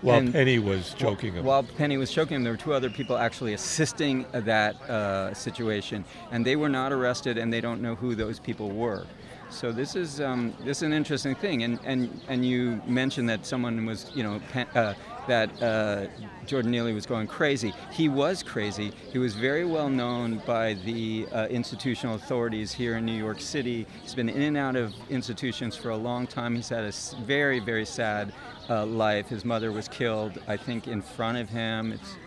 While 0.02 0.20
And- 0.20 0.34
Penny 0.34 0.60
was 0.60 0.94
choking 0.94 1.34
him. 1.34 1.46
While 1.46 1.64
Penny 1.64 1.98
was 1.98 2.12
choking 2.12 2.36
him, 2.36 2.44
there 2.44 2.54
were 2.54 2.58
two 2.58 2.74
other 2.74 2.90
people 2.92 3.18
actually 3.18 3.54
assisting 3.54 4.26
that 4.34 4.76
uh, 4.90 5.34
situation, 5.34 6.06
and 6.32 6.46
they 6.46 6.56
were 6.56 6.70
not 6.70 6.92
arrested, 6.92 7.38
and 7.40 7.52
they 7.52 7.62
don't 7.62 7.82
know 7.82 7.96
who 7.96 8.14
those 8.14 8.40
people 8.40 8.70
were. 8.72 9.08
So 9.56 9.72
this 9.72 9.96
is 9.96 10.20
um, 10.20 10.54
this 10.66 10.78
is 10.80 10.84
an 10.84 10.92
interesting 10.92 11.34
thing, 11.34 11.64
and 11.64 11.80
and 11.86 12.22
and 12.28 12.46
you 12.46 12.82
mentioned 12.86 13.30
that 13.30 13.46
someone 13.46 13.86
was, 13.86 14.12
you 14.14 14.22
know, 14.22 14.42
uh, 14.76 14.94
that 15.30 15.64
uh, 15.64 16.08
Jordan 16.46 16.72
Neely 16.72 16.92
was 16.92 17.06
going 17.06 17.28
crazy. 17.28 17.74
He 17.90 18.10
was 18.10 18.44
crazy. 18.44 18.92
He 19.14 19.18
was 19.18 19.34
very 19.34 19.64
well 19.64 19.90
known 19.90 20.42
by 20.46 20.74
the 20.74 21.26
uh, 21.32 21.48
institutional 21.50 22.16
authorities 22.16 22.74
here 22.74 22.98
in 22.98 23.06
New 23.06 23.18
York 23.18 23.40
City. 23.40 23.88
He's 24.02 24.14
been 24.14 24.28
in 24.28 24.42
and 24.42 24.58
out 24.58 24.76
of 24.76 24.94
institutions 25.10 25.78
for 25.78 25.92
a 25.92 25.98
long 25.98 26.28
time. 26.28 26.54
He's 26.54 26.68
had 26.68 26.84
a 26.84 26.92
very 27.24 27.62
very 27.62 27.86
sad 27.86 28.34
uh, 28.70 28.86
life. 28.86 29.30
His 29.30 29.46
mother 29.46 29.72
was 29.72 29.88
killed, 29.88 30.38
I 30.50 30.58
think, 30.58 30.90
in 30.90 31.02
front 31.02 31.38
of 31.38 31.48
him. 31.48 31.94
It's 31.94 32.18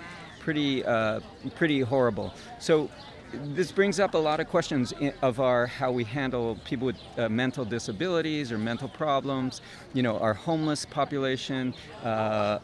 pretty 0.41 0.83
uh, 0.83 1.21
pretty 1.57 1.81
horrible. 1.81 2.33
So 2.59 2.89
this 3.33 3.73
brings 3.73 4.01
up 4.01 4.15
a 4.15 4.19
lot 4.19 4.41
of 4.41 4.49
questions 4.49 4.93
of 5.23 5.41
our 5.41 5.67
how 5.67 5.93
we 5.93 6.05
handle 6.05 6.59
people 6.65 6.87
with 6.87 6.97
uh, 7.17 7.29
mental 7.29 7.65
disabilities 7.65 8.51
or 8.53 8.59
mental 8.59 8.89
problems. 8.89 9.61
You 9.95 10.03
know, 10.03 10.19
our 10.19 10.35
homeless 10.35 10.85
population. 10.85 11.75
Uh, 12.03 12.59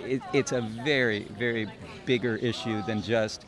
it, 0.00 0.22
it's 0.32 0.52
a 0.52 0.60
very 0.60 1.24
very 1.38 1.66
bigger 2.06 2.36
issue 2.36 2.82
than 2.82 3.02
just 3.02 3.44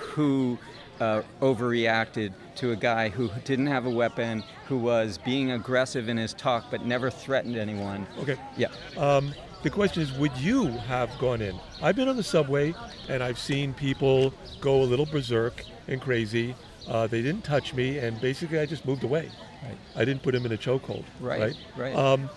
who 0.00 0.58
uh, 1.00 1.22
overreacted 1.40 2.32
to 2.56 2.72
a 2.72 2.76
guy 2.76 3.08
who 3.08 3.30
didn't 3.44 3.66
have 3.66 3.86
a 3.86 3.90
weapon, 3.90 4.42
who 4.66 4.78
was 4.78 5.18
being 5.18 5.52
aggressive 5.52 6.08
in 6.08 6.16
his 6.16 6.32
talk 6.32 6.70
but 6.70 6.84
never 6.84 7.10
threatened 7.10 7.56
anyone. 7.56 8.06
okay. 8.18 8.36
Yeah. 8.56 8.68
Um, 8.96 9.34
the 9.62 9.70
question 9.70 10.02
is, 10.02 10.12
would 10.12 10.36
you 10.36 10.66
have 10.68 11.10
gone 11.18 11.40
in? 11.42 11.58
I've 11.82 11.96
been 11.96 12.08
on 12.08 12.16
the 12.16 12.22
subway 12.22 12.74
and 13.08 13.22
I've 13.22 13.38
seen 13.38 13.74
people 13.74 14.32
go 14.60 14.82
a 14.82 14.84
little 14.84 15.06
berserk 15.06 15.62
and 15.88 16.00
crazy. 16.00 16.54
Uh, 16.88 17.06
they 17.06 17.20
didn't 17.20 17.42
touch 17.42 17.74
me, 17.74 17.98
and 17.98 18.20
basically 18.20 18.60
I 18.60 18.66
just 18.66 18.86
moved 18.86 19.02
away. 19.02 19.28
Right. 19.64 19.76
I 19.96 20.04
didn't 20.04 20.22
put 20.22 20.34
him 20.36 20.46
in 20.46 20.52
a 20.52 20.56
chokehold. 20.56 21.02
Right, 21.20 21.40
Right. 21.40 21.56
right. 21.76 21.96
Um, 21.96 22.30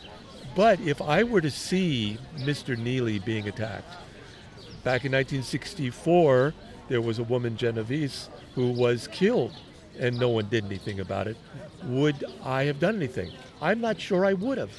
but 0.55 0.79
if 0.79 1.01
I 1.03 1.21
were 1.23 1.41
to 1.41 1.51
see 1.51 2.17
Mr. 2.37 2.75
Neely 2.75 3.19
being 3.19 3.47
attacked, 3.47 3.93
back 4.83 5.05
in 5.05 5.11
1964, 5.11 6.53
there 6.87 7.01
was 7.01 7.19
a 7.19 7.23
woman, 7.23 7.55
Genovese, 7.57 8.29
who 8.55 8.71
was 8.71 9.07
killed, 9.07 9.53
and 9.99 10.17
no 10.17 10.29
one 10.29 10.47
did 10.49 10.65
anything 10.65 10.99
about 10.99 11.27
it. 11.27 11.37
Would 11.83 12.25
I 12.43 12.63
have 12.63 12.79
done 12.79 12.95
anything? 12.95 13.31
I'm 13.61 13.79
not 13.81 14.01
sure 14.01 14.25
I 14.25 14.33
would 14.33 14.57
have. 14.57 14.71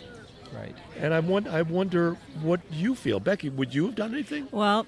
Right. 0.54 0.76
And 0.99 1.14
I, 1.14 1.21
want, 1.21 1.49
I 1.49 1.62
wonder 1.62 2.16
what 2.42 2.61
you 2.71 2.95
feel. 2.95 3.21
Becky, 3.21 3.49
would 3.49 3.75
you 3.75 3.87
have 3.87 3.95
done 3.95 4.12
anything? 4.12 4.49
Well, 4.50 4.87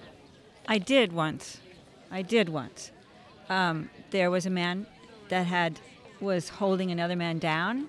I 0.67 0.79
did 0.79 1.13
once. 1.13 1.59
I 2.11 2.23
did 2.23 2.49
once. 2.49 2.91
Um, 3.49 3.91
there 4.11 4.31
was 4.31 4.47
a 4.47 4.51
man 4.51 4.87
that 5.29 5.47
had 5.47 5.81
was 6.21 6.49
holding 6.49 6.91
another 6.91 7.17
man 7.17 7.39
down. 7.39 7.89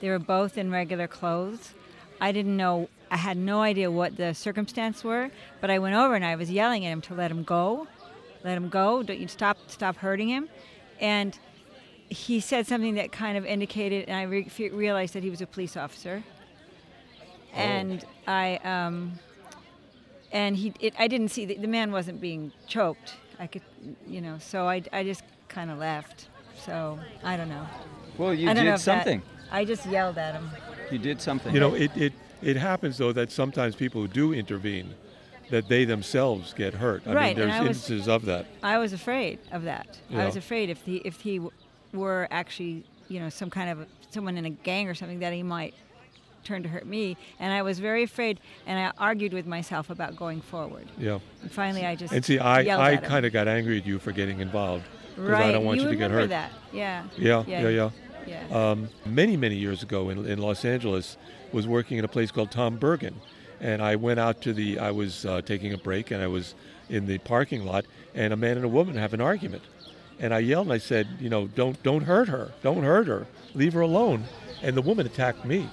They 0.00 0.08
were 0.08 0.18
both 0.18 0.56
in 0.56 0.70
regular 0.70 1.08
clothes. 1.08 1.74
I 2.20 2.32
didn't 2.32 2.56
know. 2.56 2.88
I 3.10 3.16
had 3.16 3.36
no 3.36 3.60
idea 3.62 3.90
what 3.90 4.16
the 4.16 4.34
circumstance 4.34 5.04
were, 5.04 5.30
but 5.60 5.70
I 5.70 5.78
went 5.78 5.96
over 5.96 6.14
and 6.14 6.24
I 6.24 6.36
was 6.36 6.50
yelling 6.50 6.86
at 6.86 6.92
him 6.92 7.00
to 7.02 7.14
let 7.14 7.30
him 7.30 7.42
go, 7.42 7.88
let 8.44 8.56
him 8.56 8.68
go. 8.68 9.02
Don't 9.02 9.18
you 9.18 9.28
stop, 9.28 9.58
stop 9.66 9.96
hurting 9.96 10.28
him, 10.28 10.48
and 11.00 11.38
he 12.08 12.40
said 12.40 12.66
something 12.66 12.94
that 12.94 13.10
kind 13.10 13.36
of 13.36 13.44
indicated, 13.44 14.08
and 14.08 14.16
I 14.16 14.22
re- 14.22 14.70
realized 14.72 15.14
that 15.14 15.22
he 15.22 15.30
was 15.30 15.40
a 15.40 15.46
police 15.46 15.76
officer. 15.76 16.22
And 17.52 18.04
I, 18.26 18.56
um, 18.64 19.18
and 20.32 20.56
he, 20.56 20.72
it, 20.80 20.94
I 20.98 21.08
didn't 21.08 21.28
see 21.28 21.44
the, 21.44 21.56
the 21.56 21.68
man 21.68 21.92
wasn't 21.92 22.20
being 22.20 22.52
choked. 22.66 23.14
I 23.38 23.46
could, 23.46 23.62
you 24.06 24.20
know, 24.20 24.38
so 24.38 24.66
I, 24.68 24.82
I 24.92 25.04
just 25.04 25.22
kind 25.48 25.70
of 25.70 25.78
left. 25.78 26.28
So 26.64 26.98
I 27.22 27.36
don't 27.36 27.48
know. 27.48 27.66
Well, 28.18 28.32
you 28.32 28.48
I 28.48 28.54
don't 28.54 28.64
know 28.64 28.70
did 28.72 28.74
if 28.80 28.84
that- 28.84 29.04
something. 29.04 29.22
I 29.50 29.66
just 29.66 29.84
yelled 29.84 30.16
at 30.16 30.34
him. 30.34 30.48
You 30.90 30.98
did 30.98 31.20
something. 31.20 31.52
You 31.52 31.60
know, 31.60 31.74
it, 31.74 31.94
it, 31.94 32.14
it 32.40 32.56
happens, 32.56 32.96
though, 32.96 33.12
that 33.12 33.30
sometimes 33.30 33.74
people 33.76 34.00
who 34.00 34.08
do 34.08 34.32
intervene, 34.32 34.94
that 35.50 35.68
they 35.68 35.84
themselves 35.84 36.54
get 36.54 36.72
hurt. 36.72 37.02
I 37.06 37.12
Right, 37.12 37.36
mean, 37.36 37.46
there's 37.48 37.52
I 37.54 37.60
was- 37.60 37.76
instances 37.76 38.08
of 38.08 38.24
that. 38.24 38.46
I 38.62 38.78
was 38.78 38.94
afraid 38.94 39.40
of 39.50 39.64
that. 39.64 39.98
I 40.14 40.24
was 40.24 40.36
afraid 40.36 40.70
if 40.70 40.80
he 40.86 40.96
if 41.04 41.20
he 41.20 41.36
w- 41.36 41.52
were 41.92 42.28
actually 42.30 42.84
you 43.08 43.20
know 43.20 43.28
some 43.28 43.50
kind 43.50 43.68
of 43.68 43.86
someone 44.10 44.38
in 44.38 44.46
a 44.46 44.50
gang 44.50 44.88
or 44.88 44.94
something 44.94 45.18
that 45.18 45.34
he 45.34 45.42
might 45.42 45.74
turn 46.44 46.62
to 46.62 46.68
hurt 46.68 46.86
me, 46.86 47.16
and 47.38 47.52
I 47.52 47.62
was 47.62 47.78
very 47.78 48.02
afraid. 48.02 48.40
And 48.66 48.78
I 48.78 48.92
argued 48.98 49.32
with 49.32 49.46
myself 49.46 49.90
about 49.90 50.16
going 50.16 50.40
forward. 50.40 50.86
Yeah. 50.98 51.18
And 51.42 51.50
finally, 51.50 51.86
I 51.86 51.94
just 51.94 52.12
And 52.12 52.24
see, 52.24 52.38
I, 52.38 52.92
I 52.92 52.96
kind 52.96 53.26
of 53.26 53.32
got 53.32 53.48
angry 53.48 53.78
at 53.78 53.86
you 53.86 53.98
for 53.98 54.12
getting 54.12 54.40
involved. 54.40 54.84
Because 55.10 55.30
right. 55.30 55.46
I 55.46 55.52
don't 55.52 55.64
want 55.64 55.80
you, 55.80 55.88
to 55.88 55.96
get 55.96 56.10
hurt. 56.10 56.30
that? 56.30 56.50
Yeah. 56.72 57.04
Yeah, 57.18 57.44
Yeah. 57.46 57.62
yeah, 57.62 57.68
yeah. 57.68 57.90
Yeah. 58.26 58.70
Um, 58.70 58.88
many, 59.04 59.36
many 59.36 59.56
years 59.56 59.82
ago 59.82 60.08
in, 60.10 60.24
in 60.26 60.38
Los 60.38 60.64
Angeles, 60.64 61.16
was 61.52 61.66
working 61.66 61.98
in 61.98 62.04
a 62.04 62.08
place 62.08 62.30
called 62.30 62.50
Tom 62.50 62.78
Bergin, 62.78 63.14
and 63.60 63.82
I 63.82 63.96
went 63.96 64.18
out 64.18 64.40
to 64.42 64.52
the. 64.52 64.78
I 64.78 64.90
was 64.90 65.24
uh, 65.24 65.42
taking 65.42 65.72
a 65.72 65.78
break, 65.78 66.10
and 66.10 66.22
I 66.22 66.26
was 66.26 66.54
in 66.88 67.06
the 67.06 67.18
parking 67.18 67.64
lot, 67.64 67.84
and 68.14 68.32
a 68.32 68.36
man 68.36 68.56
and 68.56 68.64
a 68.64 68.68
woman 68.68 68.96
have 68.96 69.14
an 69.14 69.20
argument, 69.20 69.62
and 70.18 70.34
I 70.34 70.40
yelled 70.40 70.66
and 70.66 70.72
I 70.72 70.78
said, 70.78 71.06
you 71.20 71.28
know, 71.28 71.46
don't 71.46 71.80
don't 71.82 72.02
hurt 72.02 72.28
her, 72.28 72.52
don't 72.62 72.82
hurt 72.82 73.06
her, 73.06 73.26
leave 73.54 73.72
her 73.74 73.80
alone, 73.80 74.24
and 74.62 74.76
the 74.76 74.82
woman 74.82 75.06
attacked 75.06 75.44
me. 75.44 75.68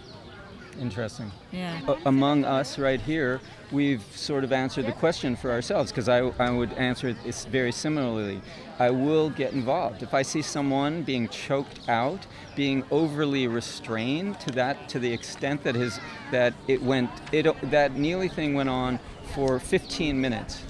Interesting. 0.79 1.31
yeah. 1.51 1.79
A- 1.88 1.97
among 2.05 2.45
us 2.45 2.77
right 2.77 3.01
here, 3.01 3.39
we've 3.71 4.03
sort 4.15 4.43
of 4.43 4.51
answered 4.51 4.85
the 4.85 4.91
question 4.91 5.35
for 5.35 5.51
ourselves 5.51 5.91
because 5.91 6.09
I, 6.09 6.19
I 6.19 6.49
would 6.49 6.73
answer 6.73 7.09
it 7.09 7.17
this 7.23 7.45
very 7.45 7.71
similarly. 7.71 8.41
I 8.79 8.89
will 8.89 9.29
get 9.29 9.53
involved 9.53 10.03
if 10.03 10.13
I 10.13 10.21
see 10.21 10.41
someone 10.41 11.03
being 11.03 11.27
choked 11.27 11.88
out, 11.89 12.25
being 12.55 12.83
overly 12.91 13.47
restrained 13.47 14.39
to 14.41 14.51
that 14.51 14.89
to 14.89 14.99
the 14.99 15.11
extent 15.11 15.63
that 15.63 15.75
his 15.75 15.99
that 16.31 16.53
it 16.67 16.81
went 16.81 17.09
it 17.31 17.45
that 17.71 17.95
Neely 17.97 18.29
thing 18.29 18.53
went 18.53 18.69
on 18.69 18.99
for 19.33 19.59
15 19.59 20.19
minutes. 20.19 20.63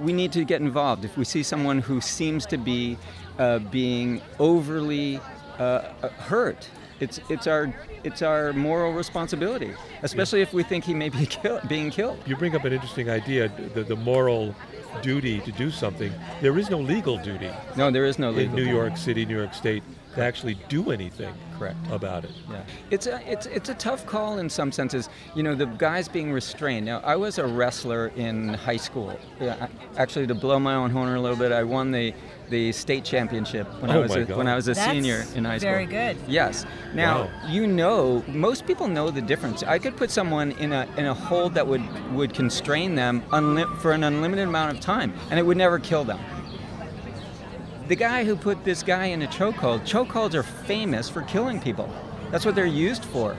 We 0.00 0.12
need 0.12 0.32
to 0.32 0.44
get 0.44 0.60
involved 0.60 1.04
if 1.04 1.16
we 1.16 1.24
see 1.24 1.42
someone 1.42 1.80
who 1.80 2.00
seems 2.00 2.46
to 2.46 2.56
be 2.56 2.96
uh, 3.38 3.58
being 3.58 4.22
overly 4.38 5.20
uh, 5.58 5.92
uh, 6.02 6.08
hurt. 6.08 6.68
It's 7.00 7.20
it's 7.28 7.46
our 7.46 7.72
it's 8.04 8.22
our 8.22 8.52
moral 8.52 8.92
responsibility, 8.92 9.72
especially 10.02 10.40
if 10.42 10.52
we 10.52 10.62
think 10.62 10.84
he 10.84 10.94
may 10.94 11.08
be 11.08 11.26
kill, 11.36 11.60
being 11.68 11.90
killed. 11.90 12.18
You 12.26 12.36
bring 12.36 12.56
up 12.56 12.64
an 12.64 12.72
interesting 12.72 13.08
idea, 13.10 13.48
the, 13.74 13.84
the 13.84 13.96
moral 13.96 14.54
duty 15.02 15.40
to 15.40 15.52
do 15.52 15.70
something. 15.70 16.12
There 16.40 16.58
is 16.58 16.70
no 16.70 16.78
legal 16.78 17.18
duty 17.18 17.50
No, 17.76 17.90
there 17.90 18.04
is 18.06 18.18
no 18.18 18.30
legal. 18.30 18.58
in 18.58 18.64
New 18.64 18.70
York 18.72 18.96
City, 18.96 19.24
New 19.26 19.36
York 19.36 19.54
State, 19.54 19.82
to 20.14 20.22
actually 20.24 20.54
do 20.68 20.90
anything 20.90 21.32
Correct. 21.58 21.76
about 21.92 22.24
it. 22.24 22.30
Yeah, 22.50 22.62
it's 22.90 23.06
a 23.06 23.20
it's 23.30 23.46
it's 23.46 23.68
a 23.68 23.74
tough 23.74 24.06
call 24.06 24.38
in 24.38 24.48
some 24.50 24.72
senses. 24.72 25.08
You 25.36 25.42
know, 25.44 25.54
the 25.54 25.66
guys 25.66 26.08
being 26.08 26.32
restrained. 26.32 26.86
Now, 26.86 27.00
I 27.04 27.14
was 27.16 27.38
a 27.38 27.46
wrestler 27.46 28.08
in 28.16 28.54
high 28.54 28.78
school. 28.78 29.16
Yeah, 29.40 29.56
I- 29.60 30.00
actually, 30.02 30.26
to 30.26 30.34
blow 30.34 30.58
my 30.58 30.74
own 30.74 30.90
horn 30.90 31.14
a 31.14 31.20
little 31.20 31.36
bit, 31.38 31.52
I 31.52 31.62
won 31.62 31.92
the 31.92 32.12
the 32.50 32.72
state 32.72 33.04
championship 33.04 33.66
when 33.80 33.90
I 33.90 33.96
Oh 33.96 34.02
was 34.02 34.10
my 34.10 34.18
a, 34.20 34.36
when 34.36 34.46
I 34.48 34.54
was 34.54 34.68
a 34.68 34.74
That's 34.74 34.90
senior 34.90 35.24
in 35.34 35.44
high 35.44 35.58
school. 35.58 35.70
very 35.70 35.86
good. 35.86 36.16
Yes. 36.26 36.64
Now 36.94 37.24
Wow. 37.24 37.30
you 37.48 37.66
know 37.66 38.24
most 38.28 38.66
people 38.66 38.88
know 38.88 39.10
the 39.10 39.20
difference. 39.20 39.62
I 39.62 39.78
could 39.78 39.96
put 39.96 40.10
someone 40.10 40.52
in 40.52 40.72
a 40.72 40.86
in 40.96 41.06
a 41.06 41.14
hold 41.14 41.54
that 41.54 41.66
would 41.66 41.82
would 42.14 42.32
constrain 42.34 42.94
them 42.94 43.22
unli- 43.30 43.76
for 43.78 43.92
an 43.92 44.04
unlimited 44.04 44.48
amount 44.48 44.74
of 44.76 44.80
time, 44.80 45.12
and 45.30 45.38
it 45.38 45.42
would 45.44 45.56
never 45.56 45.78
kill 45.78 46.04
them. 46.04 46.18
The 47.88 47.96
guy 47.96 48.24
who 48.24 48.36
put 48.36 48.64
this 48.64 48.82
guy 48.82 49.06
in 49.06 49.22
a 49.22 49.26
chokehold, 49.26 49.80
chokeholds 49.80 50.34
are 50.34 50.42
famous 50.42 51.08
for 51.08 51.22
killing 51.22 51.58
people. 51.60 51.88
That's 52.30 52.44
what 52.44 52.54
they're 52.54 52.66
used 52.66 53.04
for. 53.06 53.34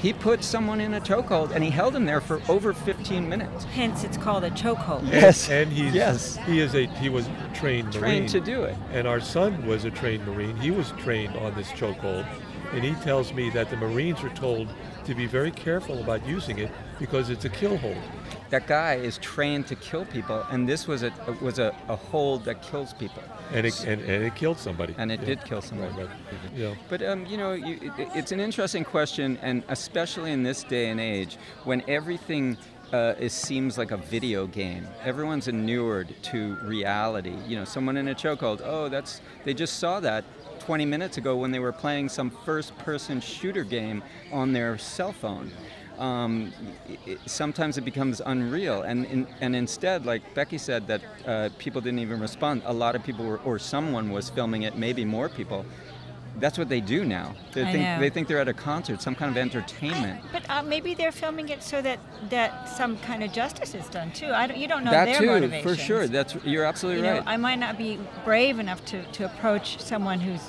He 0.00 0.12
put 0.14 0.42
someone 0.42 0.80
in 0.80 0.94
a 0.94 1.00
chokehold 1.00 1.50
and 1.54 1.62
he 1.62 1.68
held 1.70 1.94
him 1.94 2.06
there 2.06 2.20
for 2.22 2.40
over 2.48 2.72
15 2.72 3.28
minutes. 3.28 3.64
Hence, 3.64 4.02
it's 4.02 4.16
called 4.16 4.44
a 4.44 4.50
chokehold. 4.50 5.06
Yes. 5.12 5.50
and 5.50 5.70
he's 5.70 5.92
Yes. 5.94 6.36
he 6.46 6.60
is 6.60 6.74
a 6.74 6.86
he 6.86 7.08
was 7.10 7.28
trained 7.52 7.92
Trained 7.92 8.20
marine. 8.22 8.26
to 8.28 8.40
do 8.40 8.62
it. 8.62 8.76
And 8.92 9.06
our 9.06 9.20
son 9.20 9.66
was 9.66 9.84
a 9.84 9.90
trained 9.90 10.26
Marine. 10.26 10.56
He 10.56 10.70
was 10.70 10.92
trained 10.92 11.36
on 11.36 11.54
this 11.54 11.68
chokehold. 11.72 12.26
And 12.72 12.84
he 12.84 12.94
tells 13.02 13.32
me 13.32 13.50
that 13.50 13.68
the 13.70 13.76
Marines 13.76 14.22
are 14.22 14.30
told 14.30 14.68
to 15.04 15.14
be 15.14 15.26
very 15.26 15.50
careful 15.50 15.98
about 16.00 16.24
using 16.26 16.58
it 16.58 16.70
because 16.98 17.28
it's 17.30 17.44
a 17.44 17.48
kill 17.48 17.76
hold. 17.78 17.96
That 18.50 18.66
guy 18.66 18.94
is 18.94 19.18
trained 19.18 19.66
to 19.68 19.76
kill 19.76 20.04
people, 20.06 20.44
and 20.50 20.68
this 20.68 20.86
was 20.88 21.02
a 21.04 21.12
was 21.40 21.58
a, 21.58 21.74
a 21.88 21.96
hold 21.96 22.44
that 22.46 22.62
kills 22.62 22.92
people, 22.94 23.22
And 23.52 23.64
it, 23.66 23.84
and, 23.84 24.00
and 24.02 24.24
it 24.24 24.34
killed 24.34 24.58
somebody. 24.58 24.94
and 24.98 25.10
it 25.12 25.20
Yeah. 25.20 25.26
did 25.26 25.44
kill 25.44 25.62
somebody. 25.62 25.92
Right, 25.94 26.06
right. 26.08 26.52
Yeah. 26.54 26.74
But 26.88 27.02
um, 27.02 27.26
you 27.26 27.36
know, 27.36 27.52
you, 27.52 27.74
it, 27.96 28.08
it's 28.14 28.32
an 28.32 28.40
interesting 28.40 28.84
question, 28.84 29.38
and 29.42 29.62
especially 29.68 30.32
in 30.32 30.42
this 30.42 30.64
day 30.64 30.90
and 30.90 30.98
age, 31.00 31.38
when 31.64 31.82
everything 31.88 32.56
uh, 32.92 33.14
is, 33.18 33.32
seems 33.32 33.78
like 33.78 33.90
a 33.90 33.96
video 33.96 34.46
game. 34.46 34.86
Everyone's 35.04 35.48
inured 35.48 36.14
to 36.22 36.56
reality. 36.62 37.36
You 37.46 37.56
know, 37.56 37.64
someone 37.64 37.96
in 37.96 38.08
a 38.08 38.14
chokehold. 38.14 38.60
Oh, 38.64 38.88
that's 38.88 39.20
they 39.44 39.54
just 39.54 39.78
saw 39.78 40.00
that 40.00 40.24
20 40.60 40.84
minutes 40.84 41.16
ago 41.16 41.36
when 41.36 41.50
they 41.50 41.58
were 41.58 41.72
playing 41.72 42.08
some 42.08 42.30
first-person 42.30 43.20
shooter 43.20 43.64
game 43.64 44.02
on 44.32 44.52
their 44.52 44.78
cell 44.78 45.12
phone. 45.12 45.50
Um, 45.98 46.52
i 46.88 47.12
i 47.12 47.16
sometimes 47.26 47.76
it 47.76 47.84
becomes 47.84 48.22
unreal, 48.24 48.82
and 48.82 49.04
in, 49.04 49.26
and 49.42 49.54
instead, 49.54 50.06
like 50.06 50.22
Becky 50.34 50.56
said, 50.56 50.86
that 50.86 51.02
uh, 51.26 51.50
people 51.58 51.82
didn't 51.82 51.98
even 51.98 52.20
respond. 52.20 52.62
A 52.64 52.72
lot 52.72 52.96
of 52.96 53.02
people 53.02 53.26
were, 53.26 53.38
or 53.38 53.58
someone 53.58 54.10
was 54.10 54.30
filming 54.30 54.62
it. 54.62 54.76
Maybe 54.76 55.04
more 55.04 55.28
people 55.28 55.66
that's 56.40 56.58
what 56.58 56.68
they 56.68 56.80
do 56.80 57.04
now. 57.04 57.34
They 57.52 57.62
I 57.62 57.72
think 57.72 57.84
know. 57.84 58.00
they 58.00 58.10
think 58.10 58.28
they're 58.28 58.38
at 58.38 58.48
a 58.48 58.54
concert, 58.54 59.02
some 59.02 59.14
kind 59.14 59.30
of 59.30 59.36
entertainment. 59.36 60.22
But 60.32 60.48
uh, 60.48 60.62
maybe 60.62 60.94
they're 60.94 61.12
filming 61.12 61.48
it 61.50 61.62
so 61.62 61.82
that 61.82 61.98
that 62.30 62.68
some 62.68 62.98
kind 62.98 63.22
of 63.22 63.32
justice 63.32 63.74
is 63.74 63.88
done 63.88 64.10
too. 64.12 64.32
I 64.32 64.46
don't, 64.46 64.58
you 64.58 64.66
don't 64.66 64.84
know 64.84 64.90
that 64.90 65.04
their 65.04 65.18
too, 65.18 65.26
motivations. 65.26 65.76
for 65.76 65.80
sure. 65.80 66.06
That's 66.08 66.36
you're 66.44 66.64
absolutely 66.64 67.02
you 67.02 67.06
know, 67.06 67.18
right. 67.18 67.26
I 67.26 67.36
might 67.36 67.58
not 67.58 67.78
be 67.78 67.98
brave 68.24 68.58
enough 68.58 68.84
to, 68.86 69.02
to 69.02 69.26
approach 69.26 69.80
someone 69.80 70.20
who's 70.20 70.42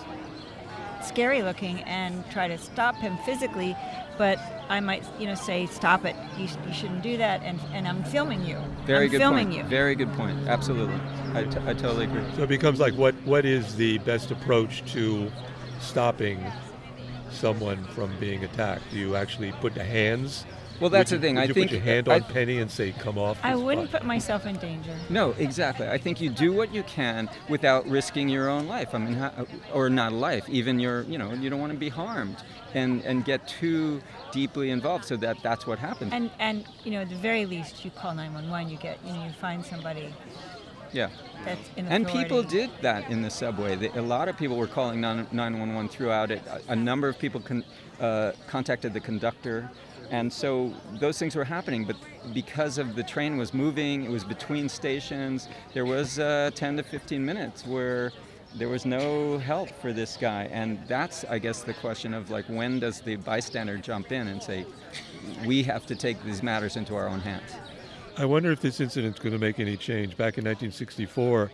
scary 1.04 1.42
looking 1.42 1.82
and 1.84 2.30
try 2.32 2.48
to 2.48 2.58
stop 2.58 2.96
him 2.96 3.18
physically, 3.26 3.76
but 4.18 4.40
I 4.70 4.80
might, 4.80 5.04
you 5.20 5.26
know, 5.26 5.36
say, 5.36 5.66
"Stop 5.66 6.06
it! 6.06 6.16
You, 6.38 6.48
sh- 6.48 6.56
you 6.68 6.74
shouldn't 6.74 7.02
do 7.02 7.18
that." 7.18 7.42
And, 7.44 7.60
and 7.74 7.88
I'm 7.88 8.04
filming 8.06 8.46
you. 8.46 8.58
Very 8.86 9.06
I'm 9.06 9.12
good 9.12 9.20
filming 9.20 9.48
point. 9.48 9.58
you. 9.58 9.64
Very 9.66 9.96
good 9.96 10.12
point. 10.14 10.48
Absolutely, 10.48 11.00
I, 11.34 11.44
t- 11.44 11.60
I 11.66 11.74
totally 11.74 12.06
agree. 12.06 12.24
So 12.36 12.44
it 12.44 12.50
becomes 12.50 12.80
like 12.80 12.94
what 12.94 13.16
what 13.26 13.46
is 13.46 13.76
the 13.76 13.98
best 14.00 14.32
approach 14.32 14.84
to 14.94 15.32
stopping 15.82 16.44
someone 17.32 17.84
from 17.96 18.12
being 18.20 18.44
attacked? 18.44 18.84
Do 18.92 18.98
you 18.98 19.16
actually 19.16 19.52
put 19.54 19.74
the 19.74 19.84
hands? 19.84 20.46
Well, 20.80 20.90
that's 20.90 21.12
would 21.12 21.22
the 21.22 21.28
thing. 21.28 21.36
Would 21.36 21.42
I 21.42 21.46
you 21.46 21.54
think 21.54 21.70
put 21.70 21.76
your 21.76 21.84
hand 21.84 22.10
I- 22.10 22.16
on 22.16 22.24
Penny 22.24 22.58
and 22.58 22.70
say, 22.72 22.92
"Come 22.92 23.18
off." 23.20 23.38
I 23.44 23.56
wouldn't 23.56 23.90
spot"? 23.90 24.02
put 24.02 24.08
myself 24.08 24.48
in 24.48 24.58
danger. 24.58 24.96
No, 25.12 25.36
exactly. 25.38 25.88
I 25.88 26.00
think 26.00 26.20
you 26.20 26.32
do 26.32 26.52
what 26.54 26.74
you 26.74 26.82
can 26.84 27.30
without 27.50 27.86
risking 27.88 28.30
your 28.30 28.50
own 28.50 28.68
life. 28.68 28.96
I 28.96 28.98
mean, 28.98 29.30
or 29.74 29.92
not 29.92 30.12
life, 30.12 30.50
even 30.50 30.80
your, 30.80 31.04
you 31.04 31.20
know, 31.20 31.34
you 31.34 31.52
don't 31.52 31.60
want 31.60 31.72
to 31.72 31.78
be 31.78 31.90
harmed 31.90 32.38
and 32.74 33.04
and 33.06 33.24
get 33.24 33.48
too 33.48 34.02
deeply 34.32 34.72
involved. 34.72 35.06
So 35.06 35.18
that 35.18 35.38
that's 35.44 35.68
what 35.68 35.78
happens. 35.78 36.14
And 36.14 36.32
and 36.40 36.66
you 36.84 36.92
know, 36.94 37.02
at 37.02 37.10
the 37.10 37.16
very 37.16 37.46
least, 37.46 37.86
you 37.86 37.92
call 37.92 38.16
911. 38.16 38.72
You 38.72 38.78
get, 38.78 38.98
you 39.06 39.14
know, 39.14 39.24
you 39.26 39.32
find 39.34 39.64
somebody 39.64 40.12
yeah. 40.94 41.10
That's 41.46 41.70
in 41.76 41.88
And 41.88 42.08
people 42.08 42.44
did 42.44 42.70
that 42.82 43.10
in 43.10 43.22
the 43.22 43.30
subway. 43.30 43.76
They, 43.76 43.90
a 43.90 44.02
lot 44.02 44.30
of 44.30 44.38
people 44.38 44.58
were 44.58 44.68
calling 44.68 45.02
911 45.02 45.90
throughout 45.90 46.32
it. 46.32 46.42
A, 46.48 46.74
a 46.74 46.76
number 46.76 47.08
of 47.08 47.18
people 47.20 47.42
con, 47.42 47.64
uh, 48.00 48.32
contacted 48.48 48.94
the 48.94 49.00
conductor. 49.00 49.70
And 50.10 50.32
so 50.32 50.74
those 51.00 51.18
things 51.18 51.36
were 51.36 51.46
happening. 51.46 51.86
But 51.86 51.96
because 52.34 52.78
of 52.78 52.96
the 52.96 53.04
train 53.04 53.38
was 53.38 53.54
moving, 53.54 54.04
it 54.04 54.12
was 54.12 54.24
between 54.24 54.68
stations, 54.70 55.48
there 55.74 55.86
was 55.86 56.20
uh, 56.20 56.52
10 56.54 56.78
to 56.78 56.84
15 56.84 57.26
minutes 57.26 57.66
where 57.66 58.12
there 58.56 58.68
was 58.68 58.86
no 58.86 59.38
help 59.38 59.70
for 59.82 59.94
this 59.94 60.18
guy. 60.18 60.50
And 60.52 60.80
that's, 60.88 61.24
I 61.26 61.40
guess, 61.40 61.62
the 61.64 61.74
question 61.74 62.14
of 62.14 62.30
like, 62.30 62.46
when 62.46 62.80
does 62.80 63.02
the 63.02 63.16
bystander 63.16 63.78
jump 63.78 64.12
in 64.12 64.28
and 64.28 64.44
say, 64.44 64.66
we 65.46 65.64
have 65.64 65.86
to 65.86 65.96
take 65.96 66.22
these 66.24 66.44
matters 66.44 66.76
into 66.76 66.96
our 66.96 67.08
own 67.08 67.22
hands? 67.22 67.52
I 68.18 68.26
wonder 68.26 68.52
if 68.52 68.60
this 68.60 68.82
incident's 68.82 69.20
going 69.20 69.32
to 69.32 69.40
make 69.40 69.60
any 69.60 69.78
change. 69.78 70.18
Back 70.18 70.38
in 70.38 70.44
1964, 70.44 71.52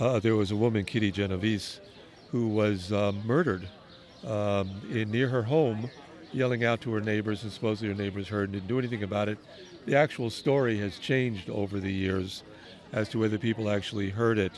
uh, 0.00 0.18
there 0.18 0.34
was 0.34 0.50
a 0.50 0.56
woman, 0.56 0.84
Kitty 0.84 1.12
Genovese, 1.12 1.80
who 2.32 2.48
was 2.48 2.92
um, 2.92 3.24
murdered 3.24 3.68
um, 4.26 4.70
in, 4.90 5.12
near 5.12 5.28
her 5.28 5.44
home, 5.44 5.88
yelling 6.32 6.64
out 6.64 6.80
to 6.80 6.92
her 6.92 7.00
neighbors, 7.00 7.44
and 7.44 7.52
supposedly 7.52 7.94
her 7.94 7.94
neighbors 7.94 8.26
heard 8.26 8.48
and 8.48 8.54
didn't 8.54 8.66
do 8.66 8.78
anything 8.80 9.04
about 9.04 9.28
it. 9.28 9.38
The 9.86 9.96
actual 9.96 10.30
story 10.30 10.78
has 10.78 10.98
changed 10.98 11.48
over 11.48 11.78
the 11.78 11.92
years 11.92 12.42
as 12.92 13.08
to 13.10 13.20
whether 13.20 13.38
people 13.38 13.70
actually 13.70 14.10
heard 14.10 14.38
it. 14.38 14.52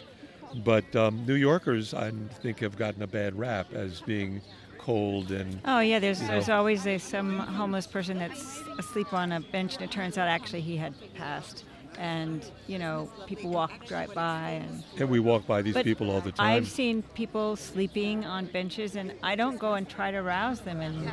But 0.64 0.96
um, 0.96 1.26
New 1.26 1.34
Yorkers, 1.34 1.92
I 1.92 2.12
think, 2.40 2.60
have 2.60 2.78
gotten 2.78 3.02
a 3.02 3.06
bad 3.06 3.38
rap 3.38 3.74
as 3.74 4.00
being 4.00 4.40
cold 4.82 5.30
and 5.30 5.60
Oh 5.64 5.80
yeah, 5.80 5.98
there's 5.98 6.20
you 6.20 6.26
there's 6.26 6.48
always 6.48 6.86
a, 6.86 6.98
some 6.98 7.38
homeless 7.38 7.86
person 7.86 8.18
that's 8.18 8.60
asleep 8.78 9.12
on 9.12 9.32
a 9.32 9.40
bench, 9.40 9.76
and 9.76 9.84
it 9.84 9.90
turns 9.90 10.18
out 10.18 10.28
actually 10.28 10.60
he 10.60 10.76
had 10.76 10.94
passed. 11.14 11.64
And 11.98 12.50
you 12.66 12.78
know, 12.78 13.10
people 13.26 13.50
walk 13.50 13.70
right 13.90 14.12
by, 14.14 14.62
and 14.64 14.82
and 14.98 15.10
we 15.10 15.20
walk 15.20 15.46
by 15.46 15.60
these 15.60 15.76
people 15.82 16.10
all 16.10 16.22
the 16.22 16.32
time. 16.32 16.46
I've 16.46 16.66
seen 16.66 17.02
people 17.14 17.54
sleeping 17.54 18.24
on 18.24 18.46
benches, 18.46 18.96
and 18.96 19.12
I 19.22 19.36
don't 19.36 19.58
go 19.58 19.74
and 19.74 19.86
try 19.86 20.10
to 20.10 20.22
rouse 20.22 20.60
them. 20.60 20.80
And 20.80 21.12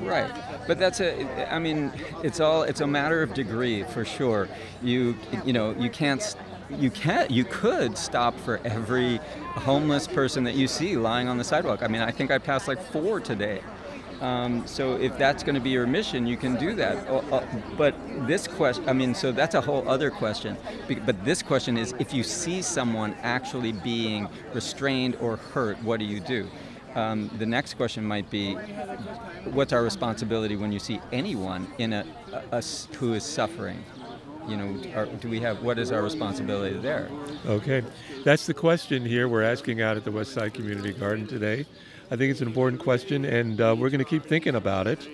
Right, 0.00 0.32
but 0.68 0.78
that's 0.78 1.00
a. 1.00 1.52
I 1.52 1.58
mean, 1.58 1.92
it's 2.22 2.38
all. 2.38 2.62
It's 2.62 2.80
a 2.80 2.86
matter 2.86 3.22
of 3.22 3.34
degree 3.34 3.82
for 3.82 4.04
sure. 4.04 4.48
You 4.82 5.16
you 5.44 5.52
know 5.52 5.72
you 5.72 5.90
can't. 5.90 6.22
You 6.70 6.90
can't. 6.90 7.30
You 7.30 7.44
could 7.44 7.96
stop 7.96 8.38
for 8.40 8.60
every 8.64 9.18
homeless 9.54 10.06
person 10.06 10.44
that 10.44 10.54
you 10.54 10.68
see 10.68 10.96
lying 10.96 11.28
on 11.28 11.38
the 11.38 11.44
sidewalk. 11.44 11.82
I 11.82 11.88
mean, 11.88 12.02
I 12.02 12.10
think 12.10 12.30
I 12.30 12.38
passed 12.38 12.68
like 12.68 12.80
four 12.92 13.20
today. 13.20 13.62
Um, 14.20 14.66
so 14.66 14.96
if 14.96 15.16
that's 15.16 15.44
going 15.44 15.54
to 15.54 15.60
be 15.60 15.70
your 15.70 15.86
mission, 15.86 16.26
you 16.26 16.36
can 16.36 16.56
do 16.56 16.74
that. 16.74 16.96
Uh, 17.08 17.40
But 17.76 17.94
this 18.26 18.48
question, 18.48 18.88
I 18.88 18.92
mean, 18.92 19.14
so 19.14 19.30
that's 19.32 19.54
a 19.54 19.60
whole 19.60 19.88
other 19.88 20.10
question. 20.10 20.56
But 21.06 21.24
this 21.24 21.40
question 21.42 21.76
is, 21.78 21.94
if 21.98 22.12
you 22.12 22.22
see 22.24 22.60
someone 22.60 23.14
actually 23.22 23.72
being 23.72 24.28
restrained 24.52 25.16
or 25.20 25.36
hurt, 25.36 25.80
what 25.84 26.00
do 26.00 26.04
you 26.04 26.20
do? 26.20 26.48
Um, 26.96 27.30
the 27.38 27.46
next 27.46 27.74
question 27.74 28.04
might 28.04 28.28
be, 28.28 28.54
what's 29.44 29.72
our 29.72 29.84
responsibility 29.84 30.56
when 30.56 30.72
you 30.72 30.80
see 30.80 31.00
anyone 31.12 31.68
in 31.78 31.92
a, 31.92 32.04
a- 32.32 32.56
a 32.58 32.62
who 32.96 33.14
is 33.14 33.22
suffering? 33.22 33.84
You 34.48 34.56
know, 34.56 34.80
are, 34.94 35.04
do 35.06 35.28
we 35.28 35.40
have 35.40 35.62
what 35.62 35.78
is 35.78 35.92
our 35.92 36.02
responsibility 36.02 36.78
there? 36.78 37.10
Okay, 37.44 37.82
that's 38.24 38.46
the 38.46 38.54
question 38.54 39.04
here 39.04 39.28
we're 39.28 39.42
asking 39.42 39.82
out 39.82 39.98
at 39.98 40.04
the 40.04 40.10
West 40.10 40.32
Side 40.32 40.54
Community 40.54 40.92
Garden 40.94 41.26
today. 41.26 41.66
I 42.10 42.16
think 42.16 42.30
it's 42.30 42.40
an 42.40 42.48
important 42.48 42.80
question, 42.80 43.26
and 43.26 43.60
uh, 43.60 43.76
we're 43.78 43.90
going 43.90 43.98
to 43.98 44.06
keep 44.06 44.24
thinking 44.24 44.54
about 44.54 44.86
it. 44.86 45.06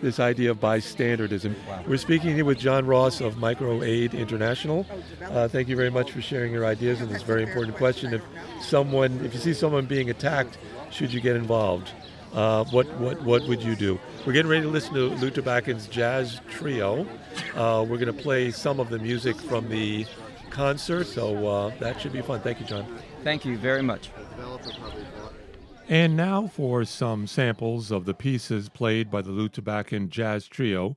This 0.00 0.20
idea 0.20 0.52
of 0.52 0.60
bystandardism. 0.60 1.54
We're 1.88 1.96
speaking 1.96 2.34
here 2.34 2.44
with 2.44 2.58
John 2.58 2.86
Ross 2.86 3.20
of 3.20 3.36
MicroAid 3.36 4.12
International. 4.12 4.86
Uh, 5.20 5.48
thank 5.48 5.68
you 5.68 5.74
very 5.74 5.90
much 5.90 6.12
for 6.12 6.22
sharing 6.22 6.52
your 6.52 6.66
ideas 6.66 7.00
on 7.00 7.08
this 7.08 7.22
very 7.22 7.42
important 7.42 7.76
question. 7.76 8.14
If 8.14 8.22
someone, 8.60 9.24
if 9.24 9.34
you 9.34 9.40
see 9.40 9.54
someone 9.54 9.86
being 9.86 10.10
attacked, 10.10 10.58
should 10.90 11.12
you 11.12 11.20
get 11.20 11.34
involved? 11.34 11.90
Uh, 12.32 12.64
what 12.66 12.86
what 12.98 13.22
what 13.22 13.48
would 13.48 13.62
you 13.62 13.74
do? 13.74 13.98
We're 14.26 14.32
getting 14.32 14.50
ready 14.50 14.62
to 14.62 14.68
listen 14.68 14.92
to 14.94 15.10
Lew 15.10 15.30
Tabackin's 15.30 15.86
jazz 15.86 16.40
trio. 16.50 17.06
Uh, 17.54 17.86
we're 17.88 17.96
going 17.96 18.06
to 18.06 18.12
play 18.12 18.50
some 18.50 18.80
of 18.80 18.90
the 18.90 18.98
music 18.98 19.36
from 19.36 19.68
the 19.68 20.04
concert, 20.50 21.06
so 21.06 21.46
uh, 21.46 21.70
that 21.78 22.00
should 22.00 22.12
be 22.12 22.22
fun. 22.22 22.40
Thank 22.40 22.58
you, 22.58 22.66
John. 22.66 22.98
Thank 23.22 23.44
you 23.44 23.56
very 23.56 23.82
much. 23.82 24.10
And 25.88 26.16
now 26.16 26.48
for 26.48 26.84
some 26.84 27.28
samples 27.28 27.92
of 27.92 28.04
the 28.04 28.14
pieces 28.14 28.68
played 28.68 29.12
by 29.12 29.22
the 29.22 29.30
Lew 29.30 29.48
Tabackin 29.48 30.08
Jazz 30.08 30.48
Trio 30.48 30.96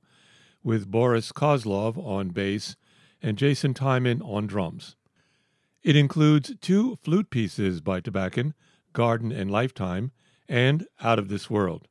with 0.64 0.90
Boris 0.90 1.30
Kozlov 1.30 1.96
on 2.04 2.30
bass 2.30 2.74
and 3.22 3.38
Jason 3.38 3.74
Tiemann 3.74 4.22
on 4.22 4.48
drums. 4.48 4.96
It 5.84 5.94
includes 5.94 6.52
two 6.60 6.96
flute 6.96 7.30
pieces 7.30 7.80
by 7.80 8.00
Tabackin, 8.00 8.54
Garden 8.92 9.30
and 9.30 9.52
Lifetime, 9.52 10.10
and 10.48 10.88
Out 11.00 11.20
of 11.20 11.28
This 11.28 11.48
World. 11.48 11.86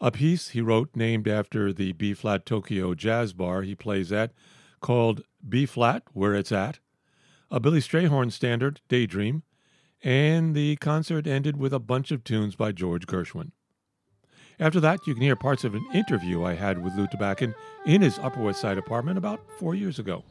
A 0.00 0.10
piece 0.10 0.48
he 0.50 0.60
wrote 0.60 0.90
named 0.94 1.28
after 1.28 1.72
the 1.72 1.92
B 1.92 2.14
flat 2.14 2.44
Tokyo 2.44 2.94
jazz 2.94 3.32
bar 3.32 3.62
he 3.62 3.74
plays 3.74 4.12
at 4.12 4.32
called 4.80 5.22
B 5.48 5.64
flat 5.66 6.02
Where 6.12 6.34
It's 6.34 6.52
At, 6.52 6.80
a 7.50 7.60
Billy 7.60 7.80
Strayhorn 7.80 8.30
standard, 8.32 8.80
Daydream, 8.88 9.42
and 10.02 10.54
the 10.54 10.76
concert 10.76 11.26
ended 11.26 11.56
with 11.56 11.72
a 11.72 11.78
bunch 11.78 12.10
of 12.10 12.22
tunes 12.22 12.56
by 12.56 12.72
George 12.72 13.06
Gershwin. 13.06 13.52
After 14.60 14.80
that, 14.80 15.06
you 15.06 15.14
can 15.14 15.22
hear 15.22 15.36
parts 15.36 15.64
of 15.64 15.74
an 15.74 15.86
interview 15.94 16.44
I 16.44 16.54
had 16.54 16.82
with 16.82 16.94
Lew 16.96 17.06
Tabackin 17.06 17.54
in 17.86 18.02
his 18.02 18.18
Upper 18.18 18.42
West 18.42 18.60
Side 18.60 18.78
apartment 18.78 19.16
about 19.16 19.40
four 19.58 19.74
years 19.74 19.98
ago. 19.98 20.22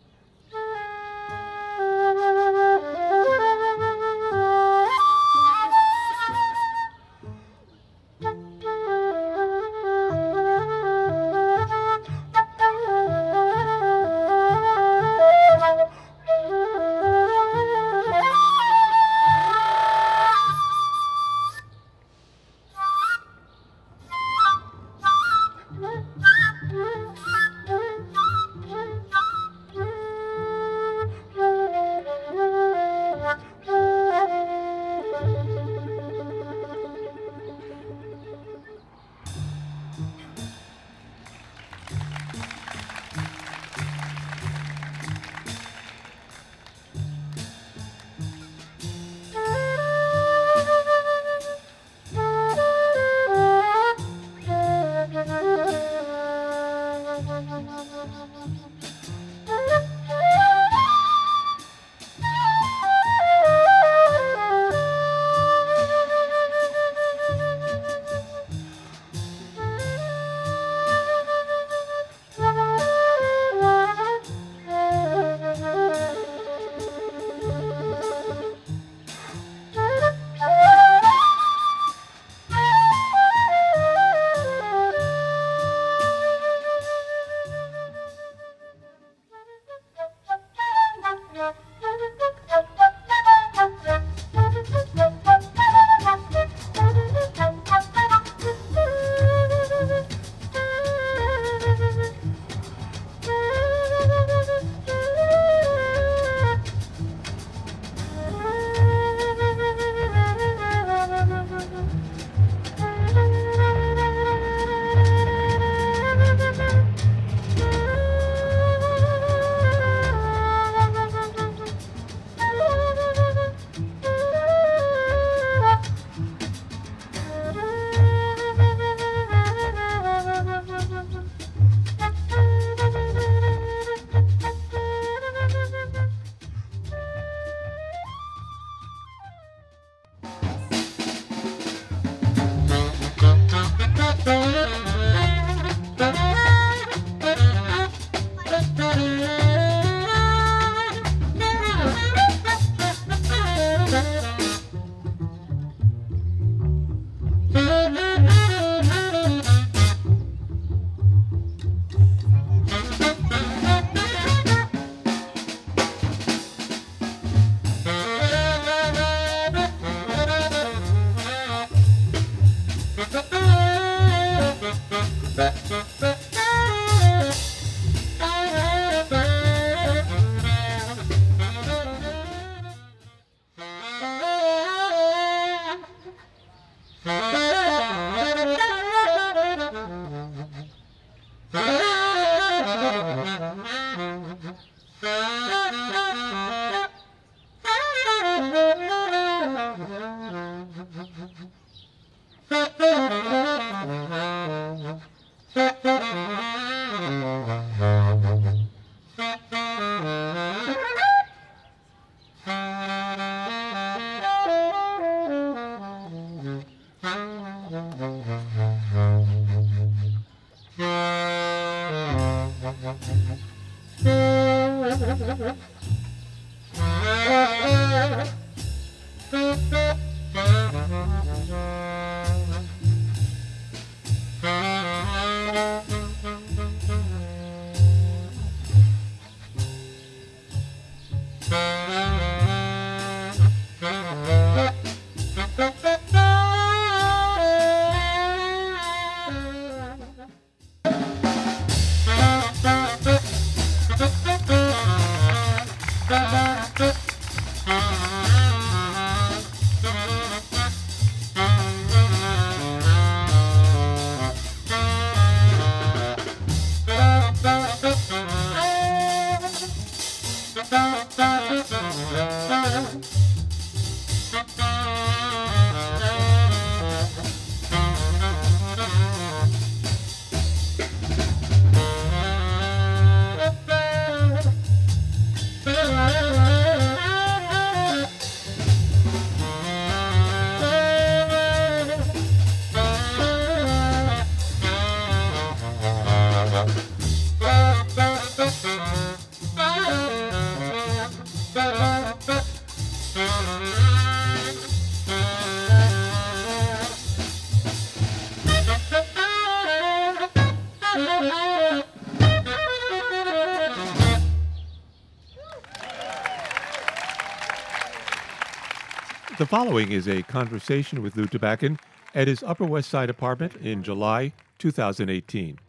Following 319.53 319.91
is 319.91 320.07
a 320.07 320.23
conversation 320.23 321.03
with 321.03 321.15
Lew 321.15 321.27
Tabackin 321.27 321.79
at 322.15 322.27
his 322.27 322.41
Upper 322.41 322.65
West 322.65 322.89
Side 322.89 323.11
apartment 323.11 323.55
in 323.57 323.83
July 323.83 324.33
2018. 324.57 325.59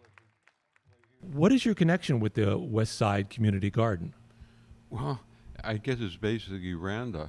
What 1.21 1.53
is 1.53 1.67
your 1.67 1.75
connection 1.75 2.19
with 2.19 2.33
the 2.33 2.57
West 2.57 2.97
Side 2.97 3.29
Community 3.29 3.69
Garden? 3.69 4.15
Well, 4.89 5.21
I 5.63 5.77
guess 5.77 5.99
it's 6.01 6.17
basically 6.17 6.73
Randa. 6.73 7.29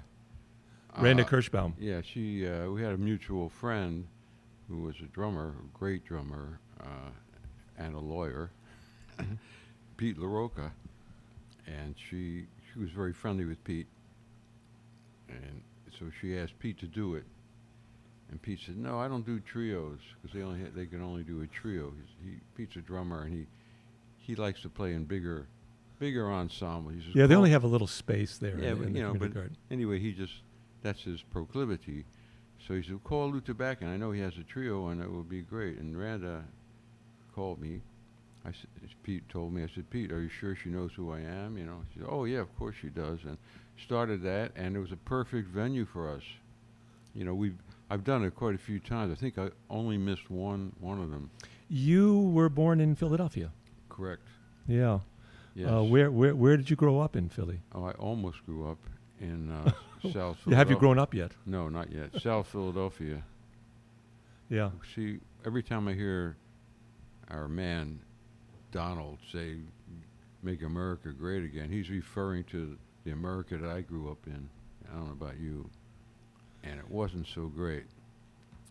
Randa 0.97 1.23
Uh, 1.23 1.27
Kirschbaum. 1.27 1.73
Yeah, 1.77 1.99
she. 2.01 2.47
Uh, 2.47 2.69
we 2.69 2.81
had 2.81 2.93
a 2.93 2.97
mutual 2.97 3.49
friend 3.49 4.07
who 4.69 4.83
was 4.83 4.95
a 5.01 5.07
drummer, 5.07 5.55
a 5.59 5.77
great 5.77 6.05
drummer, 6.05 6.61
uh, 6.79 7.09
and 7.77 7.95
a 7.95 7.99
lawyer, 7.99 8.49
Pete 9.97 10.17
LaRocca, 10.17 10.71
and 11.67 11.95
she 11.97 12.45
she 12.71 12.79
was 12.79 12.91
very 12.91 13.11
friendly 13.11 13.43
with 13.43 13.61
Pete, 13.65 13.87
and 15.27 15.61
so 15.99 16.05
she 16.21 16.37
asked 16.37 16.57
Pete 16.59 16.79
to 16.79 16.87
do 16.87 17.15
it, 17.15 17.25
and 18.29 18.41
Pete 18.41 18.59
said, 18.65 18.77
"No, 18.77 18.99
I 18.99 19.07
don't 19.07 19.25
do 19.25 19.39
trios 19.39 19.99
because 20.21 20.35
they 20.35 20.43
only 20.43 20.61
ha- 20.61 20.71
they 20.75 20.85
can 20.85 21.01
only 21.01 21.23
do 21.23 21.41
a 21.41 21.47
trio." 21.47 21.93
He's, 21.97 22.31
he 22.31 22.39
Pete's 22.55 22.75
a 22.75 22.81
drummer, 22.81 23.23
and 23.23 23.33
he 23.33 23.47
he 24.17 24.35
likes 24.35 24.61
to 24.61 24.69
play 24.69 24.93
in 24.93 25.05
bigger 25.05 25.47
bigger 25.99 26.31
ensemble. 26.31 26.91
He 26.91 27.01
says, 27.01 27.15
Yeah, 27.15 27.27
they 27.27 27.35
only 27.35 27.51
have 27.51 27.63
a 27.63 27.67
little 27.67 27.87
space 27.87 28.37
there 28.37 28.59
yeah, 28.59 28.71
in, 28.71 28.77
but 28.77 28.87
in 28.87 28.93
the 28.93 28.99
you 28.99 29.05
know, 29.05 29.13
but 29.13 29.33
garden. 29.33 29.57
anyway, 29.71 29.99
he 29.99 30.11
just 30.11 30.33
that's 30.81 31.01
his 31.03 31.21
proclivity. 31.21 32.05
So 32.67 32.73
he 32.73 32.83
said, 32.83 33.03
"Call 33.03 33.31
Luther 33.31 33.53
back, 33.53 33.81
and 33.81 33.89
I 33.89 33.97
know 33.97 34.11
he 34.11 34.21
has 34.21 34.37
a 34.37 34.43
trio, 34.43 34.87
and 34.87 35.01
it 35.01 35.09
would 35.11 35.29
be 35.29 35.41
great." 35.41 35.77
And 35.77 35.97
Randa 35.97 36.45
called 37.33 37.59
me. 37.59 37.81
Pete 39.03 39.27
told 39.29 39.53
me. 39.53 39.63
I 39.63 39.67
said, 39.73 39.89
"Pete, 39.89 40.11
are 40.11 40.21
you 40.21 40.29
sure 40.29 40.55
she 40.55 40.69
knows 40.69 40.91
who 40.95 41.11
I 41.11 41.19
am?" 41.19 41.57
You 41.57 41.65
know, 41.65 41.81
she 41.93 41.99
said, 41.99 42.09
"Oh 42.11 42.25
yeah, 42.25 42.39
of 42.39 42.55
course 42.57 42.75
she 42.79 42.89
does." 42.89 43.19
And 43.23 43.37
started 43.83 44.21
that, 44.23 44.51
and 44.55 44.75
it 44.75 44.79
was 44.79 44.91
a 44.91 44.97
perfect 44.97 45.49
venue 45.49 45.85
for 45.85 46.09
us. 46.09 46.23
You 47.13 47.25
know, 47.25 47.33
we've 47.33 47.57
I've 47.89 48.03
done 48.03 48.23
it 48.23 48.35
quite 48.35 48.55
a 48.55 48.59
few 48.59 48.79
times. 48.79 49.11
I 49.11 49.15
think 49.15 49.37
I 49.37 49.49
only 49.69 49.97
missed 49.97 50.29
one 50.29 50.73
one 50.79 51.01
of 51.01 51.11
them. 51.11 51.29
You 51.69 52.19
were 52.19 52.49
born 52.49 52.79
in 52.79 52.95
Philadelphia. 52.95 53.51
Correct. 53.89 54.27
Yeah. 54.67 54.99
Yes. 55.55 55.69
Uh, 55.71 55.83
where, 55.83 56.11
where 56.11 56.35
where 56.35 56.57
did 56.57 56.69
you 56.69 56.75
grow 56.75 56.99
up 56.99 57.15
in 57.15 57.29
Philly? 57.29 57.61
oh, 57.73 57.85
I 57.85 57.91
almost 57.91 58.45
grew 58.45 58.69
up 58.69 58.77
in 59.21 59.49
uh, 59.51 59.71
South. 60.11 60.37
Yeah, 60.45 60.55
Have 60.57 60.69
you 60.69 60.77
grown 60.77 60.99
up 60.99 61.13
yet? 61.13 61.31
No, 61.45 61.69
not 61.69 61.91
yet. 61.91 62.21
South 62.21 62.47
Philadelphia. 62.47 63.23
Yeah. 64.49 64.71
See, 64.93 65.19
every 65.45 65.63
time 65.63 65.87
I 65.87 65.93
hear 65.93 66.35
our 67.29 67.47
man 67.47 67.99
Donald 68.75 69.19
say, 69.31 69.55
"Make 70.43 70.61
America 70.61 71.13
Great 71.13 71.45
Again," 71.45 71.71
he's 71.71 71.89
referring 71.89 72.43
to 72.45 72.77
the 73.05 73.11
America 73.11 73.57
that 73.57 73.69
I 73.69 73.79
grew 73.79 74.11
up 74.11 74.27
in. 74.27 74.49
I 74.91 74.95
don't 74.95 75.05
know 75.05 75.13
about 75.13 75.39
you, 75.39 75.69
and 76.61 76.77
it 76.77 76.89
wasn't 76.89 77.25
so 77.25 77.47
great. 77.47 77.85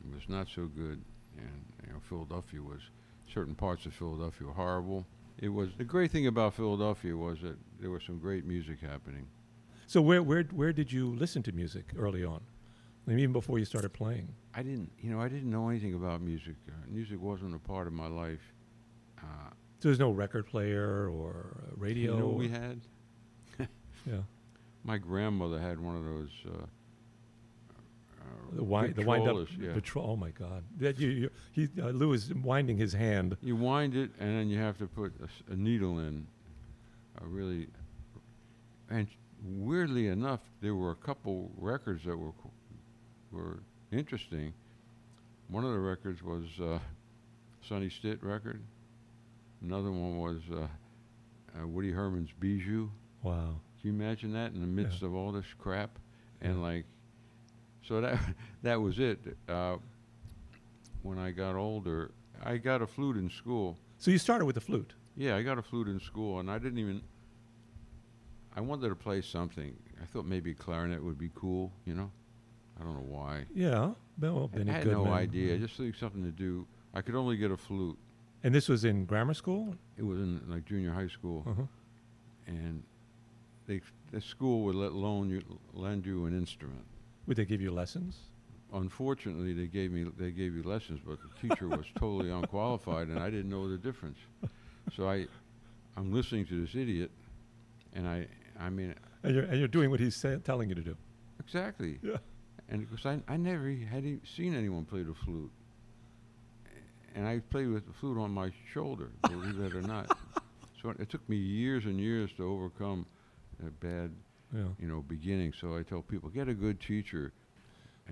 It 0.05 0.15
was 0.15 0.29
not 0.29 0.47
so 0.55 0.67
good, 0.67 1.01
and 1.39 1.65
you 1.87 1.93
know, 1.95 2.01
Philadelphia 2.07 2.61
was 2.61 2.83
certain 3.33 3.55
parts 3.55 3.87
of 3.87 3.95
Philadelphia 3.95 4.47
were 4.47 4.53
horrible. 4.53 5.07
It 5.39 5.49
was 5.49 5.71
the 5.79 5.85
great 5.85 6.11
thing 6.11 6.27
about 6.27 6.53
Philadelphia 6.53 7.17
was 7.17 7.41
that 7.41 7.57
there 7.81 7.91
was 7.91 8.03
some 8.05 8.19
great 8.19 8.45
music 8.45 8.81
happening. 8.81 9.27
So 9.87 10.03
where 10.03 10.23
where 10.23 10.43
where 10.53 10.75
did 10.75 10.93
you 10.93 11.15
listen 11.15 11.43
to 11.45 11.53
music 11.53 11.87
early 11.97 12.25
on? 12.27 12.43
I 13.07 13.11
mean, 13.11 13.21
even 13.21 13.33
before 13.33 13.59
you 13.59 13.65
started 13.65 13.95
playing. 13.95 14.29
I 14.55 14.63
didn't, 14.63 14.93
you 15.01 15.11
know, 15.11 15.21
I 15.21 15.29
didn't 15.29 15.51
know 15.51 15.71
anything 15.71 15.95
about 15.95 16.21
music. 16.21 16.57
Uh, 16.69 16.73
music 16.91 17.19
wasn't 17.23 17.55
a 17.55 17.59
part 17.59 17.87
of 17.87 17.95
my 17.95 18.07
life. 18.07 18.53
Uh, 19.19 19.51
So 19.85 19.89
there's 19.91 19.99
no 19.99 20.13
record 20.13 20.47
player 20.47 21.11
or 21.11 21.59
uh, 21.59 21.73
radio. 21.77 22.15
You 22.15 22.19
know 22.19 22.29
we 22.29 22.49
had? 22.49 22.81
yeah. 24.07 24.23
My 24.83 24.97
grandmother 24.97 25.61
had 25.61 25.79
one 25.79 25.95
of 25.95 26.07
those. 26.07 26.31
Uh, 26.47 26.65
The 28.55 28.65
wind, 28.65 28.95
the 28.95 29.05
wind 29.05 29.29
up. 29.29 29.47
Yeah. 29.61 29.75
Vitro- 29.75 30.07
oh 30.07 30.17
my 30.17 30.31
God! 30.31 30.65
That 30.79 30.99
you, 30.99 31.11
you 31.11 31.31
he 31.53 31.69
uh, 31.83 31.89
Lew 31.89 32.15
is 32.15 32.33
winding 32.33 32.79
his 32.79 32.95
hand. 32.95 33.37
You 33.43 33.57
wind 33.57 33.95
it, 33.95 34.11
and 34.19 34.31
then 34.39 34.49
you 34.49 34.59
have 34.59 34.79
to 34.79 34.87
put 34.87 35.13
a 35.51 35.55
needle 35.55 35.99
in. 35.99 36.27
A 37.21 37.27
really, 37.27 37.67
and 38.89 39.07
weirdly 39.45 40.07
enough, 40.07 40.41
there 40.63 40.75
were 40.75 40.93
a 40.93 40.97
couple 41.07 41.51
records 41.59 42.05
that 42.07 42.17
were 42.17 42.33
were 43.33 43.59
interesting. 43.93 44.55
One 45.49 45.63
of 45.63 45.73
the 45.73 45.79
records 45.79 46.23
was 46.23 46.45
uh, 46.59 46.79
Sonny 47.61 47.91
Stitt 47.91 48.23
record. 48.23 48.63
Another 49.67 49.91
one 49.91 50.19
was 50.19 50.41
uh, 50.53 50.67
uh, 51.59 51.67
Woody 51.67 51.91
Herman's 51.91 52.31
Bijou. 52.39 52.91
Wow. 53.23 53.61
Can 53.81 53.91
you 53.91 53.91
imagine 53.93 54.33
that 54.35 54.53
in 54.53 54.61
the 54.61 54.67
midst 54.67 55.03
of 55.03 55.15
all 55.15 55.33
this 55.33 55.47
crap? 55.59 55.99
And 56.43 56.57
Yeah. 56.57 56.63
like, 56.63 56.85
so 57.83 58.01
that 58.03 58.19
that 58.63 58.81
was 58.81 58.99
it. 58.99 59.21
Uh, 59.49 59.77
when 61.03 61.19
I 61.19 61.31
got 61.31 61.57
older, 61.57 62.11
I 62.43 62.59
got 62.59 62.83
a 62.83 62.87
flute 62.87 63.17
in 63.17 63.31
school. 63.31 63.79
So 63.99 64.11
you 64.11 64.19
started 64.19 64.45
with 64.45 64.55
the 64.55 64.61
flute. 64.61 64.93
Yeah, 65.17 65.37
I 65.37 65.43
got 65.43 65.59
a 65.59 65.63
flute 65.63 65.89
in 65.89 66.01
school, 66.01 66.41
and 66.41 66.51
I 66.51 66.59
didn't 66.59 66.79
even. 66.79 67.01
I 68.57 68.61
wanted 68.61 68.89
to 68.89 68.95
play 68.97 69.23
something. 69.23 69.75
I 70.03 70.05
thought 70.07 70.27
maybe 70.27 70.55
clarinet 70.55 71.03
would 71.03 71.19
be 71.19 71.31
cool. 71.35 71.73
You 71.87 71.95
know, 71.95 72.11
I 72.79 72.85
don't 72.85 72.95
know 72.95 73.07
why. 73.07 73.47
Yeah. 73.55 73.93
Well, 74.21 74.51
I 74.55 74.59
had 74.71 74.85
Goodman. 74.85 75.05
no 75.05 75.13
idea. 75.13 75.57
Just 75.59 75.77
think 75.77 75.95
something 75.95 76.23
to 76.23 76.31
do. 76.31 76.67
I 76.93 77.01
could 77.01 77.15
only 77.15 77.37
get 77.37 77.51
a 77.51 77.57
flute. 77.57 77.99
And 78.45 78.55
this 78.55 78.69
was 78.69 78.85
in 78.85 79.07
grammar 79.07 79.35
school. 79.35 79.75
It 79.97 80.03
was 80.05 80.21
in 80.21 80.41
like 80.49 80.65
junior 80.67 80.93
high 80.93 81.09
school, 81.09 81.43
Uh-huh. 81.47 81.63
and 82.47 82.83
they 83.67 83.81
the 84.13 84.21
school 84.21 84.63
would 84.65 84.75
let 84.77 84.93
loan 84.93 85.31
you 85.31 85.43
lend 85.73 86.05
you 86.07 86.27
an 86.27 86.37
instrument. 86.37 86.85
Would 87.27 87.37
they 87.39 87.47
give 87.47 87.61
you 87.61 87.71
lessons? 87.73 88.17
unfortunately 88.73 89.53
they 89.53 89.69
gave 89.69 89.93
me 89.93 90.03
they 90.19 90.33
gave 90.33 90.53
you 90.57 90.63
lessons 90.65 90.99
but 91.07 91.17
the 91.23 91.49
teacher 91.49 91.69
was 91.69 91.87
totally 91.97 92.29
unqualified 92.29 93.07
and 93.07 93.21
i 93.21 93.31
didn't 93.31 93.49
know 93.49 93.69
the 93.69 93.77
difference 93.79 94.19
so 94.97 95.09
i 95.09 95.29
i'm 95.97 96.13
listening 96.13 96.45
to 96.45 96.61
this 96.61 96.75
idiot 96.75 97.09
and 97.93 98.09
i 98.09 98.27
i 98.59 98.69
mean 98.69 98.93
And 99.23 99.33
you're 99.33 99.45
and 99.45 99.59
you're 99.61 99.69
doing 99.69 99.91
what 99.91 100.01
he's 100.01 100.17
say, 100.17 100.39
telling 100.43 100.69
you 100.71 100.75
to 100.75 100.81
do. 100.83 100.97
exactly 101.39 102.01
Yeah. 102.03 102.17
and 102.69 102.81
because 102.91 103.07
i 103.07 103.21
i 103.33 103.37
never 103.37 103.71
had 103.71 104.05
e- 104.05 104.19
seen 104.25 104.57
anyone 104.57 104.85
play 104.85 105.05
the 105.05 105.15
flute 105.15 105.53
and 107.15 107.27
i 107.27 107.39
played 107.51 107.69
with 107.69 107.87
the 107.87 107.93
flute 107.93 108.19
on 108.19 108.31
my 108.31 108.51
shoulder 108.73 109.11
believe 109.23 109.59
it 109.61 109.75
or 109.75 109.83
not 109.83 110.07
so 110.83 110.91
it 110.91 111.09
took 111.09 111.27
me 111.29 111.37
years 111.37 111.85
and 111.87 111.99
years 112.01 112.31
to 112.37 112.45
overcome 112.47 113.07
a 113.67 113.71
bad 113.71 114.11
Yeah. 114.55 114.65
you 114.79 114.89
know 114.89 115.03
beginning 115.03 115.53
so 115.59 115.77
i 115.77 115.83
tell 115.83 116.03
people 116.03 116.29
get 116.31 116.49
a 116.49 116.55
good 116.55 116.81
teacher 116.81 117.33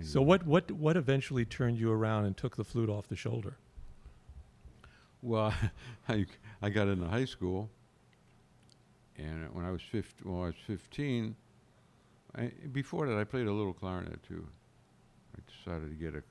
So 0.01 0.21
what 0.23 0.45
what 0.45 0.71
what 0.71 0.97
eventually 0.97 1.45
turned 1.45 1.77
you 1.79 1.91
around 1.91 2.25
and 2.25 2.35
took 2.35 2.55
the 2.55 2.63
flute 2.63 2.89
off 2.89 3.07
the 3.07 3.15
shoulder? 3.15 3.57
Well, 5.21 5.53
I, 6.09 6.25
I 6.63 6.69
got 6.69 6.87
into 6.87 7.07
high 7.07 7.25
school, 7.25 7.69
and 9.17 9.53
when 9.53 9.63
I 9.65 9.71
was 9.71 9.81
15, 9.91 10.25
well, 10.31 10.43
I 10.43 10.45
was 10.47 10.55
15, 10.65 11.35
I, 12.35 12.51
before 12.71 13.07
that 13.07 13.17
I 13.17 13.23
played 13.23 13.47
a 13.47 13.51
little 13.53 13.71
clarinet 13.73 14.21
too. 14.23 14.47
I 15.37 15.39
decided 15.51 15.89
to 15.89 15.95
get 15.95 16.15
a 16.15 16.23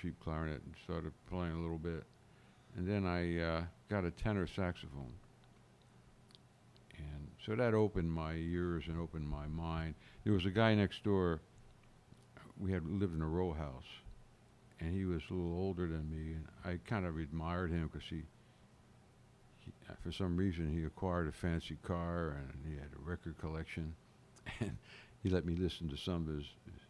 cheap 0.00 0.18
clarinet 0.20 0.62
and 0.64 0.74
started 0.84 1.12
playing 1.28 1.52
a 1.52 1.60
little 1.60 1.78
bit. 1.78 2.04
And 2.76 2.86
then 2.86 3.06
I 3.06 3.40
uh, 3.40 3.62
got 3.88 4.04
a 4.04 4.10
tenor 4.10 4.46
saxophone. 4.46 5.12
And 6.96 7.28
so 7.44 7.54
that 7.56 7.74
opened 7.74 8.12
my 8.12 8.34
ears 8.34 8.84
and 8.88 8.98
opened 9.00 9.28
my 9.28 9.46
mind. 9.46 9.94
There 10.24 10.32
was 10.32 10.46
a 10.46 10.50
guy 10.50 10.74
next 10.74 11.02
door, 11.04 11.40
we 12.58 12.72
had 12.72 12.84
lived 12.86 13.14
in 13.14 13.22
a 13.22 13.28
row 13.28 13.52
house 13.52 13.84
and 14.80 14.94
he 14.94 15.04
was 15.04 15.22
a 15.30 15.34
little 15.34 15.58
older 15.58 15.86
than 15.86 16.08
me, 16.10 16.34
and 16.34 16.46
I 16.64 16.78
kind 16.88 17.04
of 17.04 17.18
admired 17.18 17.70
him 17.70 17.90
because 17.92 18.08
he, 18.08 18.22
he, 19.60 19.72
uh, 19.90 19.94
for 20.04 20.12
some 20.12 20.36
reason, 20.36 20.72
he 20.72 20.84
acquired 20.84 21.26
a 21.28 21.32
fancy 21.32 21.76
car 21.82 22.36
and 22.38 22.64
he 22.64 22.74
had 22.78 22.88
a 22.94 23.00
record 23.10 23.36
collection, 23.38 23.94
and 24.60 24.76
he 25.22 25.30
let 25.30 25.44
me 25.44 25.56
listen 25.56 25.88
to 25.88 25.96
some 25.96 26.28
of 26.28 26.34
his, 26.36 26.44
his 26.44 26.80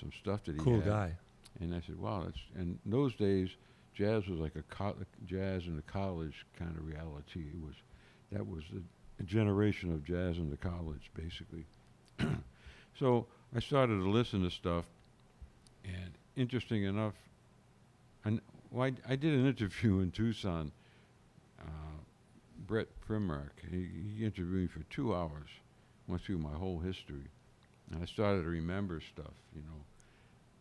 some 0.00 0.10
stuff 0.20 0.44
that 0.44 0.54
he 0.54 0.58
Cool 0.62 0.80
had. 0.80 0.86
guy. 0.86 1.16
And 1.60 1.74
I 1.74 1.80
said, 1.80 1.98
"Wow, 1.98 2.22
that's." 2.24 2.38
And 2.54 2.78
in 2.84 2.90
those 2.90 3.14
days, 3.14 3.50
jazz 3.94 4.28
was 4.28 4.38
like 4.38 4.54
a 4.54 4.62
co- 4.62 4.96
jazz 5.26 5.66
in 5.66 5.76
the 5.76 5.82
college 5.82 6.46
kind 6.56 6.76
of 6.76 6.86
reality. 6.86 7.46
It 7.52 7.60
was, 7.60 7.74
that 8.30 8.46
was 8.46 8.62
a, 8.72 9.22
a 9.22 9.24
generation 9.24 9.92
of 9.92 10.04
jazz 10.04 10.38
in 10.38 10.50
the 10.50 10.56
college, 10.56 11.10
basically. 11.14 11.66
so 12.98 13.26
I 13.54 13.60
started 13.60 13.96
to 13.96 14.08
listen 14.08 14.42
to 14.44 14.50
stuff, 14.50 14.84
and 15.84 16.12
interesting 16.36 16.84
enough, 16.84 17.14
and 18.24 18.40
well, 18.70 18.84
I, 18.86 19.12
I 19.12 19.16
did 19.16 19.34
an 19.34 19.46
interview 19.46 20.00
in 20.00 20.10
Tucson. 20.12 20.70
Uh, 21.60 21.64
Brett 22.66 22.88
Primrock, 23.00 23.50
he, 23.70 23.88
he 24.16 24.24
interviewed 24.24 24.62
me 24.62 24.66
for 24.66 24.82
two 24.90 25.14
hours, 25.14 25.48
went 26.06 26.22
through 26.22 26.38
my 26.38 26.52
whole 26.52 26.78
history, 26.78 27.26
and 27.90 28.02
I 28.02 28.06
started 28.06 28.42
to 28.42 28.48
remember 28.48 29.00
stuff, 29.00 29.34
you 29.54 29.62
know. 29.62 29.82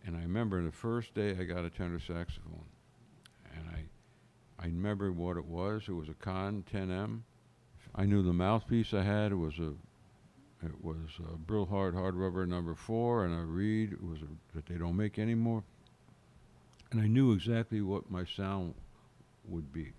And 0.08 0.16
I 0.16 0.22
remember 0.22 0.64
the 0.64 0.72
first 0.72 1.14
day 1.14 1.36
I 1.38 1.44
got 1.44 1.66
a 1.66 1.70
tenor 1.70 2.00
saxophone, 2.00 2.64
and 3.54 3.66
I, 3.70 4.64
I 4.64 4.68
remember 4.68 5.12
what 5.12 5.36
it 5.36 5.46
was. 5.46 5.84
It 5.90 5.92
was 5.92 6.08
a 6.08 6.14
Conn 6.14 6.64
10M. 6.74 7.20
I 7.94 8.06
knew 8.06 8.24
the 8.24 8.32
mouthpiece 8.32 8.94
I 8.94 9.04
had 9.04 9.34
It 9.34 9.36
was 9.36 9.60
a 9.60 9.74
It 10.66 10.82
was 10.82 10.96
a 11.20 11.38
Brilhart 11.38 11.70
Hard 11.70 11.96
hard 11.96 12.16
Rubber 12.16 12.46
number 12.46 12.74
four, 12.74 13.26
and 13.26 13.38
a 13.38 13.44
Reed 13.44 13.92
it 13.92 14.02
was 14.02 14.20
a, 14.22 14.56
that 14.56 14.66
they 14.66 14.76
don't 14.76 14.96
make 14.96 15.20
anymore. 15.20 15.64
And 16.90 17.02
I 17.02 17.08
knew 17.08 17.34
exactly 17.34 17.82
what 17.82 18.10
my 18.10 18.24
sound 18.24 18.76
would 19.46 19.74
be. 19.74 19.92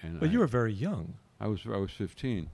And 0.00 0.18
But 0.18 0.30
I, 0.30 0.32
you 0.32 0.38
were 0.38 0.46
very 0.46 0.72
young. 0.72 1.14
I 1.38 1.46
was 1.48 1.60
I 1.70 1.76
was 1.76 1.90
15, 1.90 2.48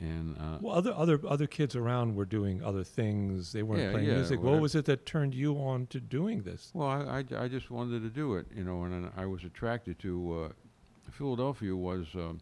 and 0.00 0.36
uh, 0.38 0.58
Well, 0.60 0.74
other 0.74 0.92
other 0.94 1.20
other 1.28 1.46
kids 1.46 1.76
around 1.76 2.14
were 2.16 2.24
doing 2.24 2.62
other 2.62 2.82
things. 2.84 3.52
They 3.52 3.62
weren't 3.62 3.82
Yeah, 3.82 3.90
playing 3.92 4.08
yeah, 4.08 4.14
music. 4.14 4.40
What 4.42 4.60
was 4.60 4.74
it 4.74 4.86
that 4.86 5.04
turned 5.06 5.34
you 5.34 5.56
on 5.56 5.86
to 5.88 6.00
doing 6.00 6.42
this? 6.42 6.70
Well, 6.74 6.88
I, 6.88 7.24
I, 7.36 7.44
I 7.44 7.48
just 7.48 7.70
wanted 7.70 8.02
to 8.02 8.08
do 8.08 8.34
it, 8.34 8.46
you 8.54 8.64
know, 8.64 8.84
and 8.84 8.92
then 8.92 9.12
I 9.16 9.26
was 9.26 9.44
attracted 9.44 9.98
to 10.00 10.48
uh, 10.50 11.10
Philadelphia 11.12 11.76
was 11.76 12.06
um, 12.14 12.40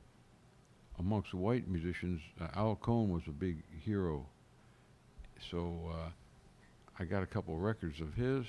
amongst 0.98 1.34
white 1.34 1.66
musicians. 1.68 2.20
Uh, 2.40 2.46
Al 2.54 2.76
Cohn 2.76 3.10
was 3.10 3.22
a 3.26 3.32
big 3.32 3.62
hero, 3.76 4.26
so 5.50 5.90
uh, 5.92 6.10
I 6.98 7.04
got 7.04 7.22
a 7.22 7.26
couple 7.26 7.54
of 7.54 7.60
records 7.60 8.00
of 8.00 8.14
his. 8.14 8.46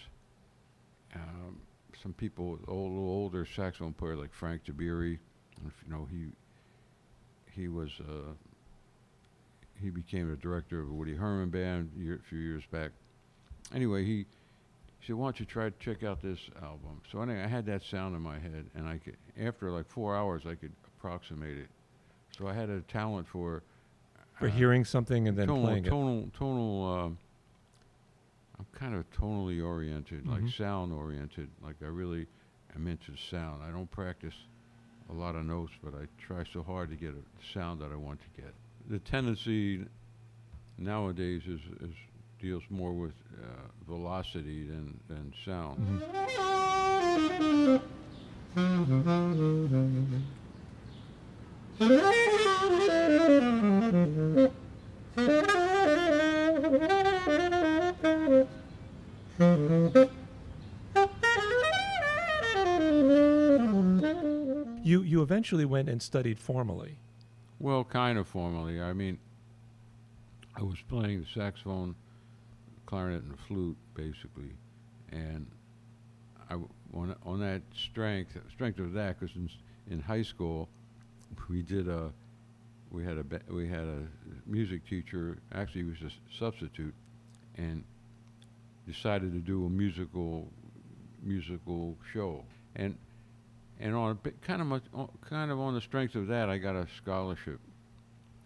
Um, 1.16 1.60
some 2.04 2.14
people, 2.14 2.60
old, 2.68 2.92
little 2.92 3.10
older 3.10 3.46
saxophone 3.46 3.94
player 3.94 4.16
like 4.16 4.32
Frank 4.34 4.64
Tiberi, 4.66 5.18
if 5.66 5.74
you 5.86 5.92
know 5.92 6.08
he 6.10 6.28
he 7.52 7.68
was 7.68 7.90
uh, 8.02 8.32
he 9.82 9.90
became 9.90 10.30
the 10.30 10.36
director 10.38 10.80
of 10.82 10.88
the 10.88 10.94
Woody 10.94 11.16
Herman 11.16 11.50
band 11.50 11.92
year, 11.98 12.16
a 12.16 12.28
few 12.28 12.40
years 12.40 12.64
back. 12.72 12.92
Anyway, 13.74 14.04
he 14.06 14.26
he 15.00 15.08
said, 15.08 15.16
"Why 15.16 15.28
don't 15.28 15.40
you 15.40 15.46
try 15.46 15.70
to 15.70 15.76
check 15.80 16.04
out 16.04 16.22
this 16.22 16.40
album?" 16.62 17.02
So 17.12 17.22
anyway, 17.22 17.44
I 17.44 17.48
had 17.48 17.66
that 17.68 17.84
sound 17.84 18.16
in 18.16 18.22
my 18.22 18.38
head, 18.40 18.70
and 18.76 18.88
I 18.88 18.98
could, 18.98 19.18
after 19.40 19.72
like 19.72 19.88
four 19.88 20.16
hours, 20.16 20.44
I 20.46 20.56
could 20.56 20.74
approximate 20.98 21.58
it. 21.58 21.70
So 22.38 22.48
I 22.48 22.54
had 22.54 22.70
a 22.70 22.82
talent 22.82 23.28
for 23.28 23.64
For 24.34 24.48
uh, 24.48 24.52
hearing 24.52 24.84
something 24.86 25.28
and 25.28 25.38
then 25.38 25.48
tonal, 25.48 25.64
playing 25.64 25.86
it. 25.86 25.90
tonal, 25.90 26.30
tonal. 26.38 26.86
Um, 27.06 27.18
I'm 28.58 28.66
kind 28.74 28.94
of 28.96 29.10
tonally 29.12 29.64
oriented, 29.66 30.26
Mhm. 30.26 30.44
like 30.44 30.52
sound 30.54 30.92
oriented. 30.92 31.50
Like 31.62 31.78
I 31.82 31.86
really 31.88 32.28
am 32.76 32.88
into 32.88 33.16
sound. 33.16 33.64
I 33.64 33.72
don't 33.72 33.90
practice 33.90 34.36
a 35.10 35.14
lot 35.14 35.36
of 35.36 35.46
notes, 35.46 35.72
but 35.82 35.94
I 35.96 36.08
try 36.18 36.44
so 36.44 36.62
hard 36.64 36.90
to 36.90 36.96
get 36.98 37.12
a 37.14 37.24
sound 37.54 37.80
that 37.82 37.92
I 37.92 37.96
want 37.96 38.20
to 38.22 38.42
get. 38.42 38.54
The 38.90 38.98
tendency 38.98 39.86
nowadays 40.80 41.44
is, 41.46 41.60
is 41.80 41.96
deals 42.42 42.64
more 42.72 42.92
with 42.92 43.14
uh, 43.40 43.46
velocity 43.88 44.66
than 44.66 45.00
than 45.08 45.32
sound. 45.46 46.02
You 64.84 65.04
you 65.04 65.22
eventually 65.22 65.66
went 65.66 65.90
and 65.90 66.02
studied 66.02 66.40
formally. 66.40 66.98
Well, 67.60 67.84
kind 67.84 68.18
of 68.18 68.28
formally. 68.28 68.82
I 68.82 68.94
mean, 68.94 69.20
I 70.56 70.64
was 70.64 70.80
playing 70.88 71.22
the 71.22 71.26
saxophone, 71.28 71.96
clarinet, 72.86 73.24
and 73.24 73.40
flute 73.40 73.78
basically, 73.96 74.58
and 75.12 75.48
I 76.50 76.54
w- 76.54 76.70
on 76.94 77.16
on 77.24 77.40
that 77.42 77.62
strength 77.76 78.38
strength 78.52 78.80
of 78.80 78.94
that 78.94 79.20
because 79.20 79.36
in 79.36 79.50
in 79.90 80.02
high 80.02 80.24
school 80.24 80.70
we 81.50 81.62
did 81.62 81.88
a 81.88 82.12
we 82.92 83.04
had 83.04 83.18
a 83.18 83.24
ba- 83.24 83.42
we 83.50 83.68
had 83.68 83.86
a 83.86 84.08
music 84.46 84.86
teacher 84.88 85.38
actually 85.54 85.84
he 85.84 85.90
was 85.90 86.02
a 86.02 86.12
substitute 86.38 86.94
and 87.56 87.84
decided 88.88 89.32
to 89.34 89.40
do 89.40 89.66
a 89.66 89.70
musical 89.70 90.48
musical 91.24 91.96
show 92.14 92.44
and 92.76 92.98
and 93.80 93.96
on 93.96 94.12
a 94.12 94.16
bit, 94.16 94.42
kind 94.42 94.62
of 94.62 94.68
much, 94.68 94.84
kind 95.30 95.52
of 95.52 95.60
on 95.60 95.74
the 95.74 95.82
strength 95.82 96.16
of 96.16 96.28
that, 96.28 96.50
I 96.50 96.58
got 96.58 96.76
a 96.76 96.88
scholarship, 96.98 97.60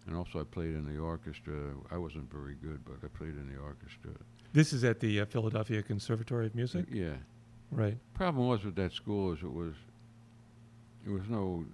and 0.08 0.16
also 0.16 0.40
I 0.40 0.44
played 0.44 0.76
in 0.76 0.86
the 0.86 1.00
orchestra. 1.02 1.54
I 1.92 1.98
wasn't 1.98 2.32
very 2.32 2.56
good, 2.56 2.80
but 2.86 2.96
I 3.04 3.08
played 3.18 3.32
in 3.36 3.52
the 3.54 3.60
orchestra. 3.60 4.12
This 4.54 4.74
is 4.74 4.84
at 4.84 5.00
the 5.00 5.22
uh, 5.22 5.26
Philadelphia 5.26 5.82
Conservatory 5.82 6.46
of 6.46 6.56
Music, 6.56 6.86
Yeah. 6.92 7.14
right? 7.72 7.98
Problem 8.14 8.48
was 8.48 8.64
with 8.64 8.76
that 8.76 8.92
school 8.94 9.34
is 9.34 9.40
it 9.42 9.52
was, 9.52 9.74
it 11.06 11.10
was 11.10 11.24
no, 11.30 11.66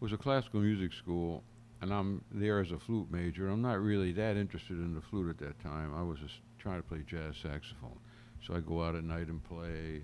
it 0.00 0.02
was 0.04 0.12
a 0.12 0.18
classical 0.18 0.60
music 0.60 0.92
school, 0.92 1.42
and 1.80 1.92
I'm 1.92 2.22
there 2.30 2.60
as 2.60 2.70
a 2.72 2.78
flute 2.78 3.10
major. 3.10 3.48
I'm 3.48 3.62
not 3.62 3.80
really 3.80 4.12
that 4.12 4.36
interested 4.36 4.78
in 4.78 4.94
the 4.94 5.00
flute 5.00 5.30
at 5.30 5.38
that 5.38 5.58
time. 5.62 5.94
I 5.96 6.02
was 6.02 6.18
just 6.18 6.34
trying 6.58 6.82
to 6.82 6.86
play 6.86 6.98
jazz 7.06 7.36
saxophone, 7.42 7.98
so 8.46 8.54
I 8.54 8.60
go 8.60 8.82
out 8.84 8.94
at 8.94 9.04
night 9.04 9.28
and 9.28 9.42
play. 9.42 10.02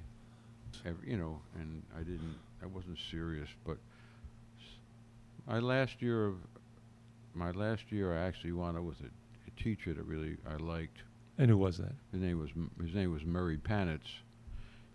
You 1.06 1.16
know, 1.16 1.40
and 1.58 1.82
I 1.94 2.00
didn't. 2.00 2.36
I 2.62 2.66
wasn't 2.66 2.98
serious, 3.10 3.48
but 3.64 3.78
my 5.46 5.58
last 5.60 6.02
year 6.02 6.26
of 6.26 6.34
my 7.34 7.50
last 7.52 7.90
year, 7.90 8.16
I 8.16 8.26
actually 8.26 8.52
wound 8.52 8.76
up 8.76 8.84
with 8.84 9.00
a, 9.00 9.06
a 9.06 9.62
teacher 9.62 9.94
that 9.94 10.02
really 10.04 10.36
I 10.48 10.56
liked. 10.56 10.98
And 11.38 11.48
who 11.50 11.56
was 11.56 11.78
that? 11.78 11.92
His 12.12 12.20
name 12.20 12.38
was 12.38 12.50
his 12.84 12.94
name 12.94 13.12
was 13.12 13.24
Murray 13.24 13.56
Panitz. 13.56 14.08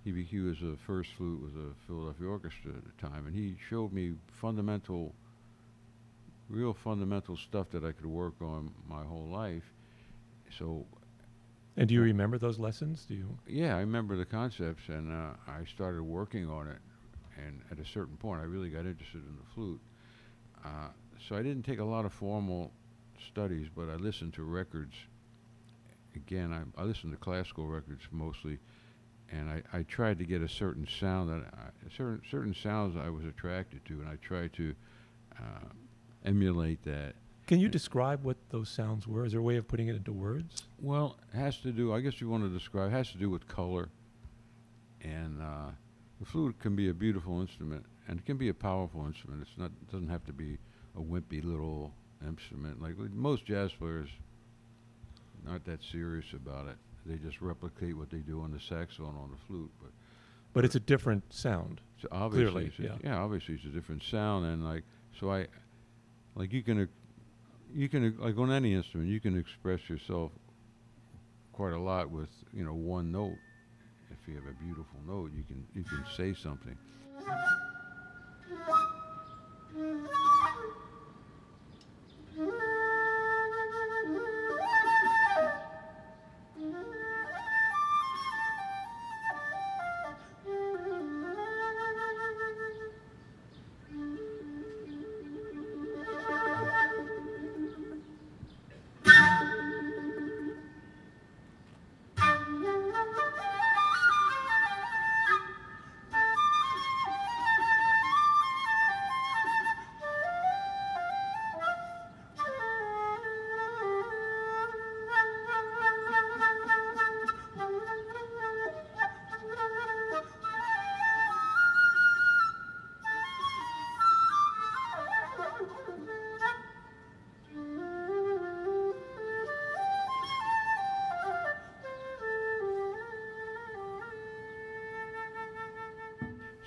He 0.03 0.11
be, 0.11 0.23
he 0.23 0.39
was 0.39 0.61
a 0.61 0.75
first 0.85 1.11
flute 1.17 1.41
with 1.41 1.53
the 1.53 1.73
Philadelphia 1.87 2.27
Orchestra 2.27 2.71
at 2.71 2.83
the 2.83 3.07
time, 3.07 3.25
and 3.25 3.33
he 3.33 3.55
showed 3.69 3.93
me 3.93 4.13
fundamental, 4.41 5.13
real 6.49 6.73
fundamental 6.73 7.37
stuff 7.37 7.67
that 7.71 7.85
I 7.85 7.93
could 7.93 8.05
work 8.05 8.33
on 8.41 8.71
my 8.89 9.03
whole 9.03 9.27
life. 9.27 9.63
So 10.57 10.85
And 11.75 11.87
do 11.87 11.95
you 11.95 12.01
remember 12.01 12.37
those 12.37 12.59
lessons? 12.59 13.05
Do 13.07 13.15
you? 13.15 13.37
yeah, 13.47 13.75
I 13.75 13.79
remember 13.79 14.15
the 14.15 14.25
concepts, 14.25 14.89
and 14.89 15.11
uh, 15.11 15.31
I 15.47 15.65
started 15.65 16.03
working 16.03 16.47
on 16.49 16.67
it. 16.67 16.77
And 17.35 17.61
at 17.71 17.79
a 17.79 17.85
certain 17.85 18.15
point, 18.15 18.41
I 18.41 18.43
really 18.43 18.69
got 18.69 18.85
interested 18.85 19.21
in 19.25 19.35
the 19.37 19.53
flute. 19.55 19.81
Uh, 20.63 20.89
so 21.27 21.35
I 21.35 21.41
didn't 21.41 21.63
take 21.63 21.79
a 21.79 21.83
lot 21.83 22.05
of 22.05 22.13
formal 22.13 22.71
studies, 23.27 23.67
but 23.75 23.89
I 23.89 23.95
listened 23.95 24.33
to 24.35 24.43
records. 24.43 24.95
Again, 26.15 26.53
I, 26.53 26.81
I 26.81 26.85
listened 26.85 27.11
to 27.13 27.17
classical 27.17 27.65
records 27.65 28.03
mostly, 28.11 28.59
and 29.31 29.49
I, 29.49 29.63
I 29.73 29.81
tried 29.83 30.19
to 30.19 30.25
get 30.25 30.41
a 30.41 30.49
certain 30.49 30.87
sound 30.87 31.29
that 31.29 31.43
I, 31.53 31.95
certain 31.97 32.21
certain 32.29 32.53
sounds 32.53 32.95
I 32.95 33.09
was 33.09 33.25
attracted 33.25 33.83
to, 33.85 33.93
and 33.93 34.07
I 34.07 34.17
tried 34.17 34.53
to 34.53 34.75
uh, 35.39 35.69
emulate 36.23 36.83
that. 36.83 37.15
Can 37.47 37.59
you 37.59 37.67
describe 37.67 38.23
what 38.23 38.37
those 38.49 38.69
sounds 38.69 39.07
were? 39.07 39.25
Is 39.25 39.31
there 39.33 39.41
a 39.41 39.43
way 39.43 39.57
of 39.57 39.67
putting 39.67 39.87
it 39.89 39.95
into 39.95 40.13
words? 40.13 40.63
Well, 40.81 41.17
it 41.33 41.37
has 41.37 41.57
to 41.57 41.71
do. 41.71 41.93
I 41.93 41.99
guess 41.99 42.21
you 42.21 42.29
want 42.29 42.43
to 42.43 42.49
describe. 42.49 42.89
It 42.91 42.95
has 42.95 43.11
to 43.11 43.17
do 43.17 43.29
with 43.29 43.47
color, 43.47 43.89
and 45.01 45.41
uh, 45.41 45.71
the 46.19 46.25
flute 46.25 46.57
can 46.59 46.75
be 46.75 46.89
a 46.89 46.93
beautiful 46.93 47.41
instrument, 47.41 47.85
and 48.07 48.19
it 48.19 48.25
can 48.25 48.37
be 48.37 48.49
a 48.49 48.53
powerful 48.53 49.05
instrument. 49.05 49.41
It's 49.41 49.57
not. 49.57 49.71
It 49.81 49.91
doesn't 49.91 50.09
have 50.09 50.23
to 50.25 50.33
be 50.33 50.57
a 50.95 51.01
wimpy 51.01 51.43
little 51.43 51.91
instrument. 52.25 52.81
Like 52.81 52.97
most 52.97 53.45
jazz 53.45 53.73
players, 53.73 54.09
not 55.45 55.65
that 55.65 55.83
serious 55.83 56.25
about 56.33 56.67
it. 56.69 56.75
They 57.05 57.17
just 57.17 57.41
replicate 57.41 57.97
what 57.97 58.09
they 58.09 58.19
do 58.19 58.41
on 58.41 58.51
the 58.51 58.59
saxophone 58.61 59.17
on 59.21 59.31
the 59.31 59.37
flute. 59.47 59.69
But 59.81 59.91
But 60.53 60.63
it's 60.63 60.75
a 60.75 60.79
different 60.79 61.33
sound. 61.33 61.81
so 62.01 62.07
obviously, 62.09 62.51
Clearly, 62.51 62.67
it's 62.67 62.79
a- 62.79 62.83
yeah. 63.03 63.11
yeah, 63.11 63.17
obviously 63.21 63.55
it's 63.55 63.65
a 63.65 63.69
different 63.69 64.03
sound, 64.03 64.45
and 64.45 64.63
like 64.63 64.83
so 65.19 65.29
I, 65.29 65.47
like 66.35 66.53
you 66.53 66.63
can, 66.63 66.87
you 67.73 67.89
can 67.89 68.15
like 68.19 68.37
on 68.37 68.51
any 68.51 68.73
instrument 68.73 69.09
you 69.09 69.19
can 69.19 69.37
express 69.37 69.89
yourself 69.89 70.31
quite 71.51 71.73
a 71.73 71.79
lot 71.79 72.09
with 72.09 72.29
you 72.53 72.63
know 72.63 72.73
one 72.73 73.11
note. 73.11 73.37
If 74.11 74.27
you 74.27 74.35
have 74.35 74.45
a 74.45 74.63
beautiful 74.63 74.99
note 75.05 75.31
you 75.35 75.43
can 75.43 75.65
you 75.73 75.83
can 75.83 76.03
say 76.15 76.33
something. 76.33 76.77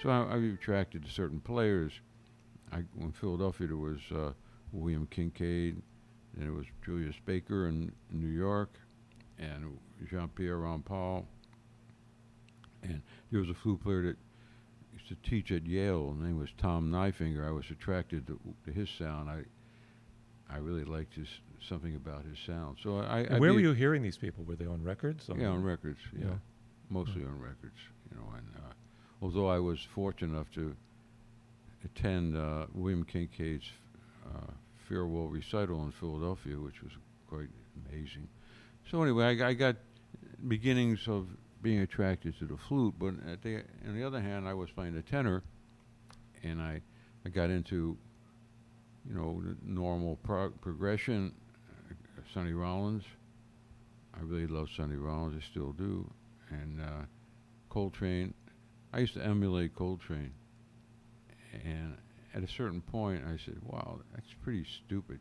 So 0.03 0.11
I, 0.11 0.35
I 0.35 0.37
attracted 0.37 1.05
to 1.05 1.11
certain 1.11 1.41
players. 1.41 1.93
I, 2.73 2.79
in 3.01 3.13
Philadelphia, 3.13 3.69
there 3.69 3.77
was 3.77 4.01
uh, 4.15 4.33
William 4.73 5.07
Kincaid, 5.11 5.81
and 6.37 6.47
it 6.47 6.51
was 6.51 6.67
Julius 6.85 7.17
Baker 7.25 7.69
in, 7.69 7.93
in 8.13 8.21
New 8.21 8.29
York, 8.29 8.71
and 9.39 9.79
Jean 10.11 10.29
Pierre 10.29 10.59
Rampal. 10.59 11.25
And 12.83 13.01
there 13.31 13.41
was 13.41 13.49
a 13.49 13.55
flute 13.55 13.83
player 13.83 14.03
that 14.03 14.17
used 14.93 15.09
to 15.09 15.17
teach 15.29 15.51
at 15.51 15.67
Yale. 15.67 16.13
His 16.13 16.23
name 16.23 16.39
was 16.39 16.51
Tom 16.59 16.91
Nyfenger. 16.91 17.47
I 17.47 17.51
was 17.51 17.65
attracted 17.71 18.27
to, 18.27 18.39
to 18.67 18.73
his 18.73 18.91
sound. 18.91 19.31
I 19.31 19.43
I 20.49 20.59
really 20.59 20.85
liked 20.85 21.15
his 21.15 21.27
something 21.61 21.97
about 21.97 22.25
his 22.25 22.39
sound. 22.39 22.77
So 22.83 22.99
I. 22.99 23.27
I 23.29 23.39
where 23.39 23.53
were 23.53 23.61
you 23.61 23.73
hearing 23.73 24.03
these 24.03 24.17
people? 24.19 24.45
Were 24.45 24.55
they 24.55 24.67
on 24.67 24.83
records? 24.85 25.29
Yeah, 25.37 25.49
on 25.49 25.65
records. 25.65 25.99
Yeah, 26.13 26.27
Yeah. 26.27 26.35
mostly 26.91 27.25
on 27.25 27.41
records. 27.41 27.79
You 28.11 28.19
know, 28.19 28.29
and 28.37 28.47
uh, 28.57 28.73
although 29.23 29.49
I 29.49 29.59
was 29.59 29.81
fortunate 29.95 30.35
enough 30.35 30.51
to 30.55 30.75
attend 31.85 32.37
uh, 32.37 32.67
William 32.75 33.05
Kincaid's 33.05 33.71
uh, 34.27 34.53
farewell 34.89 35.29
recital 35.29 35.85
in 35.85 35.93
Philadelphia, 35.93 36.57
which 36.57 36.83
was 36.83 36.93
quite 37.29 37.49
amazing. 37.89 38.29
So 38.91 39.03
anyway, 39.03 39.41
I, 39.41 39.49
I 39.49 39.55
got 39.55 39.77
beginnings 40.49 41.09
of 41.09 41.27
being 41.63 41.81
attracted 41.81 42.39
to 42.39 42.45
the 42.45 42.57
flute, 42.57 42.95
but 42.99 43.15
the, 43.43 43.63
on 43.87 43.95
the 43.97 44.05
other 44.05 44.21
hand, 44.21 44.47
I 44.47 44.55
was 44.55 44.71
playing 44.71 44.95
the 44.95 45.03
tenor, 45.03 45.43
and 46.43 46.61
I, 46.61 46.81
I 47.25 47.29
got 47.29 47.51
into, 47.51 47.97
you 49.09 49.15
know, 49.15 49.43
normal 49.65 50.17
prog- 50.23 50.61
progression. 50.61 51.33
Uh, 51.91 51.95
Sonny 52.33 52.53
Rollins. 52.53 53.05
I 54.15 54.23
really 54.23 54.47
love 54.47 54.69
Sonny 54.77 54.97
Rollins. 54.97 55.43
I 55.43 55.51
still 55.51 55.73
do. 55.73 56.09
And 56.51 56.81
uh, 56.81 57.05
Coltrane. 57.69 58.35
I 58.97 59.01
used 59.01 59.13
to 59.13 59.23
emulate 59.23 59.77
Coltrane. 59.77 60.33
And 61.53 61.99
at 62.35 62.43
a 62.43 62.49
certain 62.49 62.81
point, 62.81 63.23
I 63.27 63.37
said, 63.37 63.59
"Wow, 63.63 64.01
that's 64.15 64.33
pretty 64.43 64.65
stupid." 64.65 65.21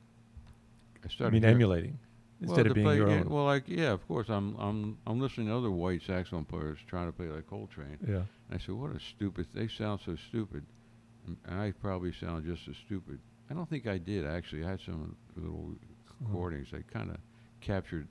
I 1.03 1.09
started. 1.09 1.35
I 1.35 1.39
mean, 1.39 1.45
emulating 1.45 1.99
instead 2.39 2.63
well, 2.63 2.67
of 2.67 2.75
being 2.75 2.95
your 2.95 3.09
own. 3.09 3.29
Well, 3.29 3.43
like 3.43 3.67
yeah, 3.67 3.91
of 3.91 4.07
course, 4.07 4.29
I'm 4.29 4.55
I'm 4.55 4.97
I'm 5.05 5.19
listening 5.19 5.47
to 5.47 5.57
other 5.57 5.71
white 5.71 6.01
saxophone 6.03 6.45
players 6.45 6.79
trying 6.87 7.07
to 7.07 7.11
play 7.11 7.27
like 7.27 7.47
Coltrane. 7.47 7.97
yeah. 8.07 8.23
And 8.49 8.53
I 8.53 8.57
said, 8.57 8.75
"What 8.75 8.95
a 8.95 8.99
stupid! 8.99 9.47
They 9.53 9.67
sound 9.67 9.99
so 10.05 10.15
stupid." 10.29 10.65
And 11.27 11.37
I 11.47 11.73
probably 11.81 12.13
sound 12.13 12.45
just 12.45 12.67
as 12.69 12.77
stupid. 12.77 13.19
I 13.49 13.53
don't 13.53 13.69
think 13.69 13.87
I 13.87 13.97
did 13.97 14.25
actually. 14.25 14.63
I 14.63 14.69
had 14.69 14.81
some 14.81 15.17
little 15.35 15.75
recordings 16.21 16.71
that 16.71 16.87
kind 16.91 17.09
of 17.09 17.17
captured 17.59 18.07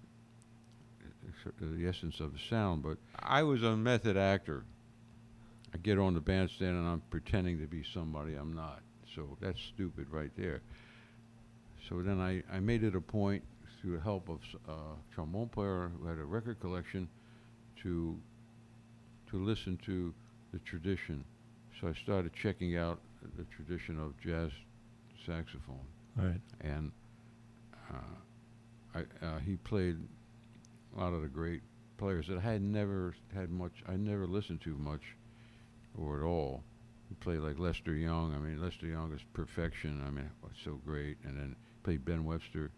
uh, 1.47 1.51
the 1.61 1.87
essence 1.87 2.21
of 2.21 2.35
the 2.35 2.39
sound. 2.51 2.83
But 2.83 2.99
I 3.19 3.43
was 3.45 3.63
a 3.63 3.75
method 3.77 4.19
actor. 4.19 4.65
I 5.75 5.79
get 5.79 5.99
on 5.99 6.15
the 6.15 6.21
bandstand 6.21 6.77
and 6.77 6.87
I'm 6.87 7.03
pretending 7.11 7.59
to 7.59 7.67
be 7.67 7.83
somebody 7.93 8.35
I'm 8.35 8.55
not. 8.55 8.81
So 9.15 9.37
that's 9.41 9.61
stupid 9.75 10.07
right 10.11 10.31
there. 10.37 10.63
So 11.89 12.01
then 12.01 12.21
I, 12.21 12.43
I 12.55 12.61
made 12.61 12.85
it 12.85 12.95
a 12.95 13.01
point 13.01 13.43
through 13.81 13.97
the 13.97 14.03
help 14.03 14.29
of 14.29 14.39
a 14.69 15.15
trombone 15.15 15.49
player 15.49 15.91
who 15.99 16.07
had 16.07 16.19
a 16.19 16.25
record 16.25 16.61
collection 16.61 17.09
to 17.83 18.17
to 19.31 19.45
listen 19.45 19.79
to 19.85 20.15
the 20.53 20.59
tradition. 20.61 21.25
So 21.81 21.89
I 21.89 21.95
started 21.95 22.33
checking 22.41 22.77
out 22.77 23.01
the 23.37 23.45
tradition 23.57 23.99
of 23.99 24.19
jazz 24.21 24.51
saxophone 25.27 25.81
right. 26.17 26.41
and 26.61 26.93
uh, 27.91 28.99
I, 28.99 29.27
uh, 29.27 29.39
he 29.39 29.57
played 29.57 29.97
a 30.97 31.01
lot 31.01 31.13
of 31.13 31.23
the 31.23 31.29
great 31.29 31.63
players 31.97 32.27
that 32.29 32.39
I 32.39 32.41
had 32.41 32.63
never 32.63 33.15
had 33.35 33.51
much. 33.51 33.73
I 33.89 33.97
never 33.97 34.27
listened 34.27 34.61
to 34.63 34.77
much, 34.77 35.03
or 35.99 36.19
at 36.19 36.25
all. 36.25 36.63
He 37.09 37.15
played 37.17 37.41
like 37.41 37.59
Lester 37.59 37.95
Young. 37.95 38.35
I 38.35 38.39
mean, 38.39 38.61
Lester 38.61 38.87
Young 38.87 39.13
is 39.13 39.21
perfection. 39.33 40.03
I 40.07 40.11
mean, 40.11 40.31
was 40.43 40.53
so 40.65 40.81
great. 40.85 41.17
And 41.25 41.37
then 41.37 41.57
played 41.83 42.05
Ben 42.05 42.25
Webster. 42.25 42.71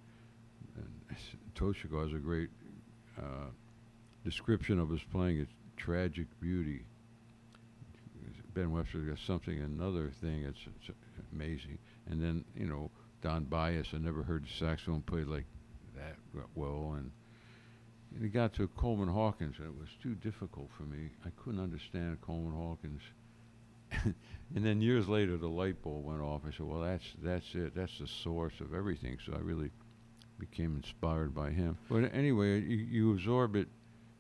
And 0.77 1.17
Toshiko 1.55 2.03
has 2.03 2.13
a 2.13 2.19
great 2.19 2.51
uh, 3.19 3.51
description 4.25 4.79
of 4.79 4.91
his 4.91 5.03
playing. 5.05 5.39
It's 5.39 5.53
tragic 5.77 6.27
beauty. 6.41 6.85
Ben 8.55 8.73
Webster 8.73 8.99
got 9.01 9.19
something, 9.19 9.61
another 9.61 10.11
thing. 10.11 10.43
It's, 10.45 10.59
it's 10.81 10.97
amazing. 11.33 11.79
And 12.09 12.23
then 12.23 12.45
you 12.57 12.67
know 12.67 12.91
Don 13.23 13.45
Byas. 13.45 13.93
I 13.93 13.99
never 13.99 14.23
heard 14.23 14.45
the 14.45 14.49
saxophone 14.49 15.03
played 15.03 15.27
like 15.27 15.45
that 15.95 16.17
well. 16.55 16.95
And 16.97 17.11
it 18.23 18.33
got 18.33 18.55
to 18.55 18.69
Coleman 18.69 19.09
Hawkins, 19.09 19.57
and 19.59 19.67
it 19.67 19.79
was 19.79 19.89
too 20.03 20.15
difficult 20.15 20.71
for 20.77 20.85
me. 20.85 21.11
I 21.25 21.31
couldn't 21.43 21.61
understand 21.61 22.21
Coleman 22.21 22.53
Hawkins. 22.53 23.03
and 24.55 24.65
then 24.65 24.81
years 24.81 25.09
later, 25.09 25.37
the 25.37 25.49
light 25.49 25.83
bulb 25.83 26.05
went 26.05 26.21
off. 26.21 26.43
I 26.47 26.51
said, 26.51 26.67
"Well, 26.67 26.81
that's 26.81 27.05
that's 27.23 27.55
it. 27.55 27.75
That's 27.75 27.99
the 27.99 28.07
source 28.07 28.61
of 28.61 28.75
everything." 28.75 29.19
So 29.25 29.35
I 29.35 29.39
really 29.39 29.71
became 30.39 30.77
inspired 30.77 31.35
by 31.35 31.51
him. 31.51 31.79
But 31.89 32.15
anyway, 32.15 32.61
you, 32.61 32.77
you 32.77 33.13
absorb 33.13 33.57
it. 33.57 33.69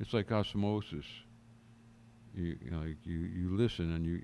It's 0.00 0.12
like 0.12 0.30
osmosis. 0.32 1.04
You, 2.34 2.56
you 2.62 2.70
know, 2.70 2.78
like 2.80 2.98
you 3.04 3.18
you 3.18 3.56
listen 3.56 3.94
and 3.94 4.04
you 4.04 4.22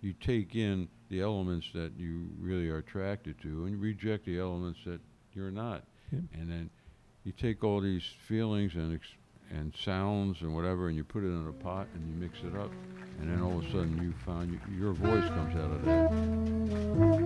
you 0.00 0.14
take 0.14 0.54
in 0.54 0.88
the 1.08 1.20
elements 1.20 1.66
that 1.74 1.92
you 1.98 2.28
really 2.38 2.68
are 2.68 2.78
attracted 2.78 3.40
to, 3.42 3.64
and 3.64 3.72
you 3.72 3.78
reject 3.78 4.24
the 4.24 4.38
elements 4.38 4.80
that 4.86 5.00
you're 5.34 5.50
not. 5.50 5.84
Yep. 6.12 6.22
And 6.34 6.50
then 6.50 6.70
you 7.24 7.32
take 7.32 7.62
all 7.64 7.80
these 7.80 8.04
feelings 8.26 8.74
and 8.74 8.94
ex- 8.94 9.14
and 9.50 9.74
sounds 9.74 10.42
and 10.42 10.54
whatever, 10.54 10.88
and 10.88 10.96
you 10.96 11.04
put 11.04 11.22
it 11.24 11.26
in 11.26 11.46
a 11.48 11.52
pot 11.52 11.88
and 11.94 12.06
you 12.08 12.14
mix 12.14 12.38
it 12.44 12.54
up, 12.58 12.70
and 13.20 13.30
then 13.30 13.42
all 13.42 13.58
of 13.58 13.64
a 13.66 13.70
sudden 13.72 14.00
you 14.00 14.12
find 14.24 14.52
y- 14.52 14.58
your 14.78 14.92
voice 14.92 15.28
comes 15.30 15.56
out 15.56 15.70
of 15.72 15.84
that. 15.84 17.20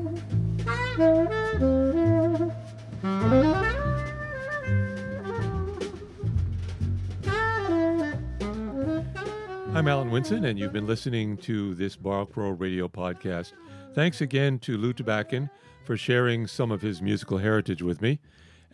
I'm 9.75 9.89
Alan 9.89 10.11
Winson, 10.11 10.47
and 10.47 10.57
you've 10.59 10.73
been 10.73 10.87
listening 10.87 11.37
to 11.39 11.75
this 11.75 11.97
Bar 11.97 12.27
Radio 12.37 12.87
podcast. 12.87 13.53
Thanks 13.93 14.21
again 14.21 14.61
to 14.61 14.77
Lew 14.79 14.93
Tabackin 14.93 15.51
for 15.85 15.97
sharing 15.97 16.47
some 16.47 16.71
of 16.71 16.81
his 16.81 17.03
musical 17.03 17.39
heritage 17.39 17.83
with 17.83 18.01
me. 18.01 18.21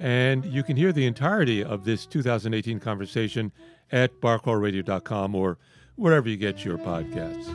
And 0.00 0.46
you 0.46 0.62
can 0.62 0.76
hear 0.76 0.92
the 0.92 1.06
entirety 1.06 1.62
of 1.62 1.84
this 1.84 2.06
2018 2.06 2.80
conversation 2.80 3.52
at 3.92 4.18
barcrawlradio.com 4.20 5.34
or 5.34 5.58
wherever 5.96 6.26
you 6.28 6.38
get 6.38 6.64
your 6.64 6.78
podcasts. 6.78 7.46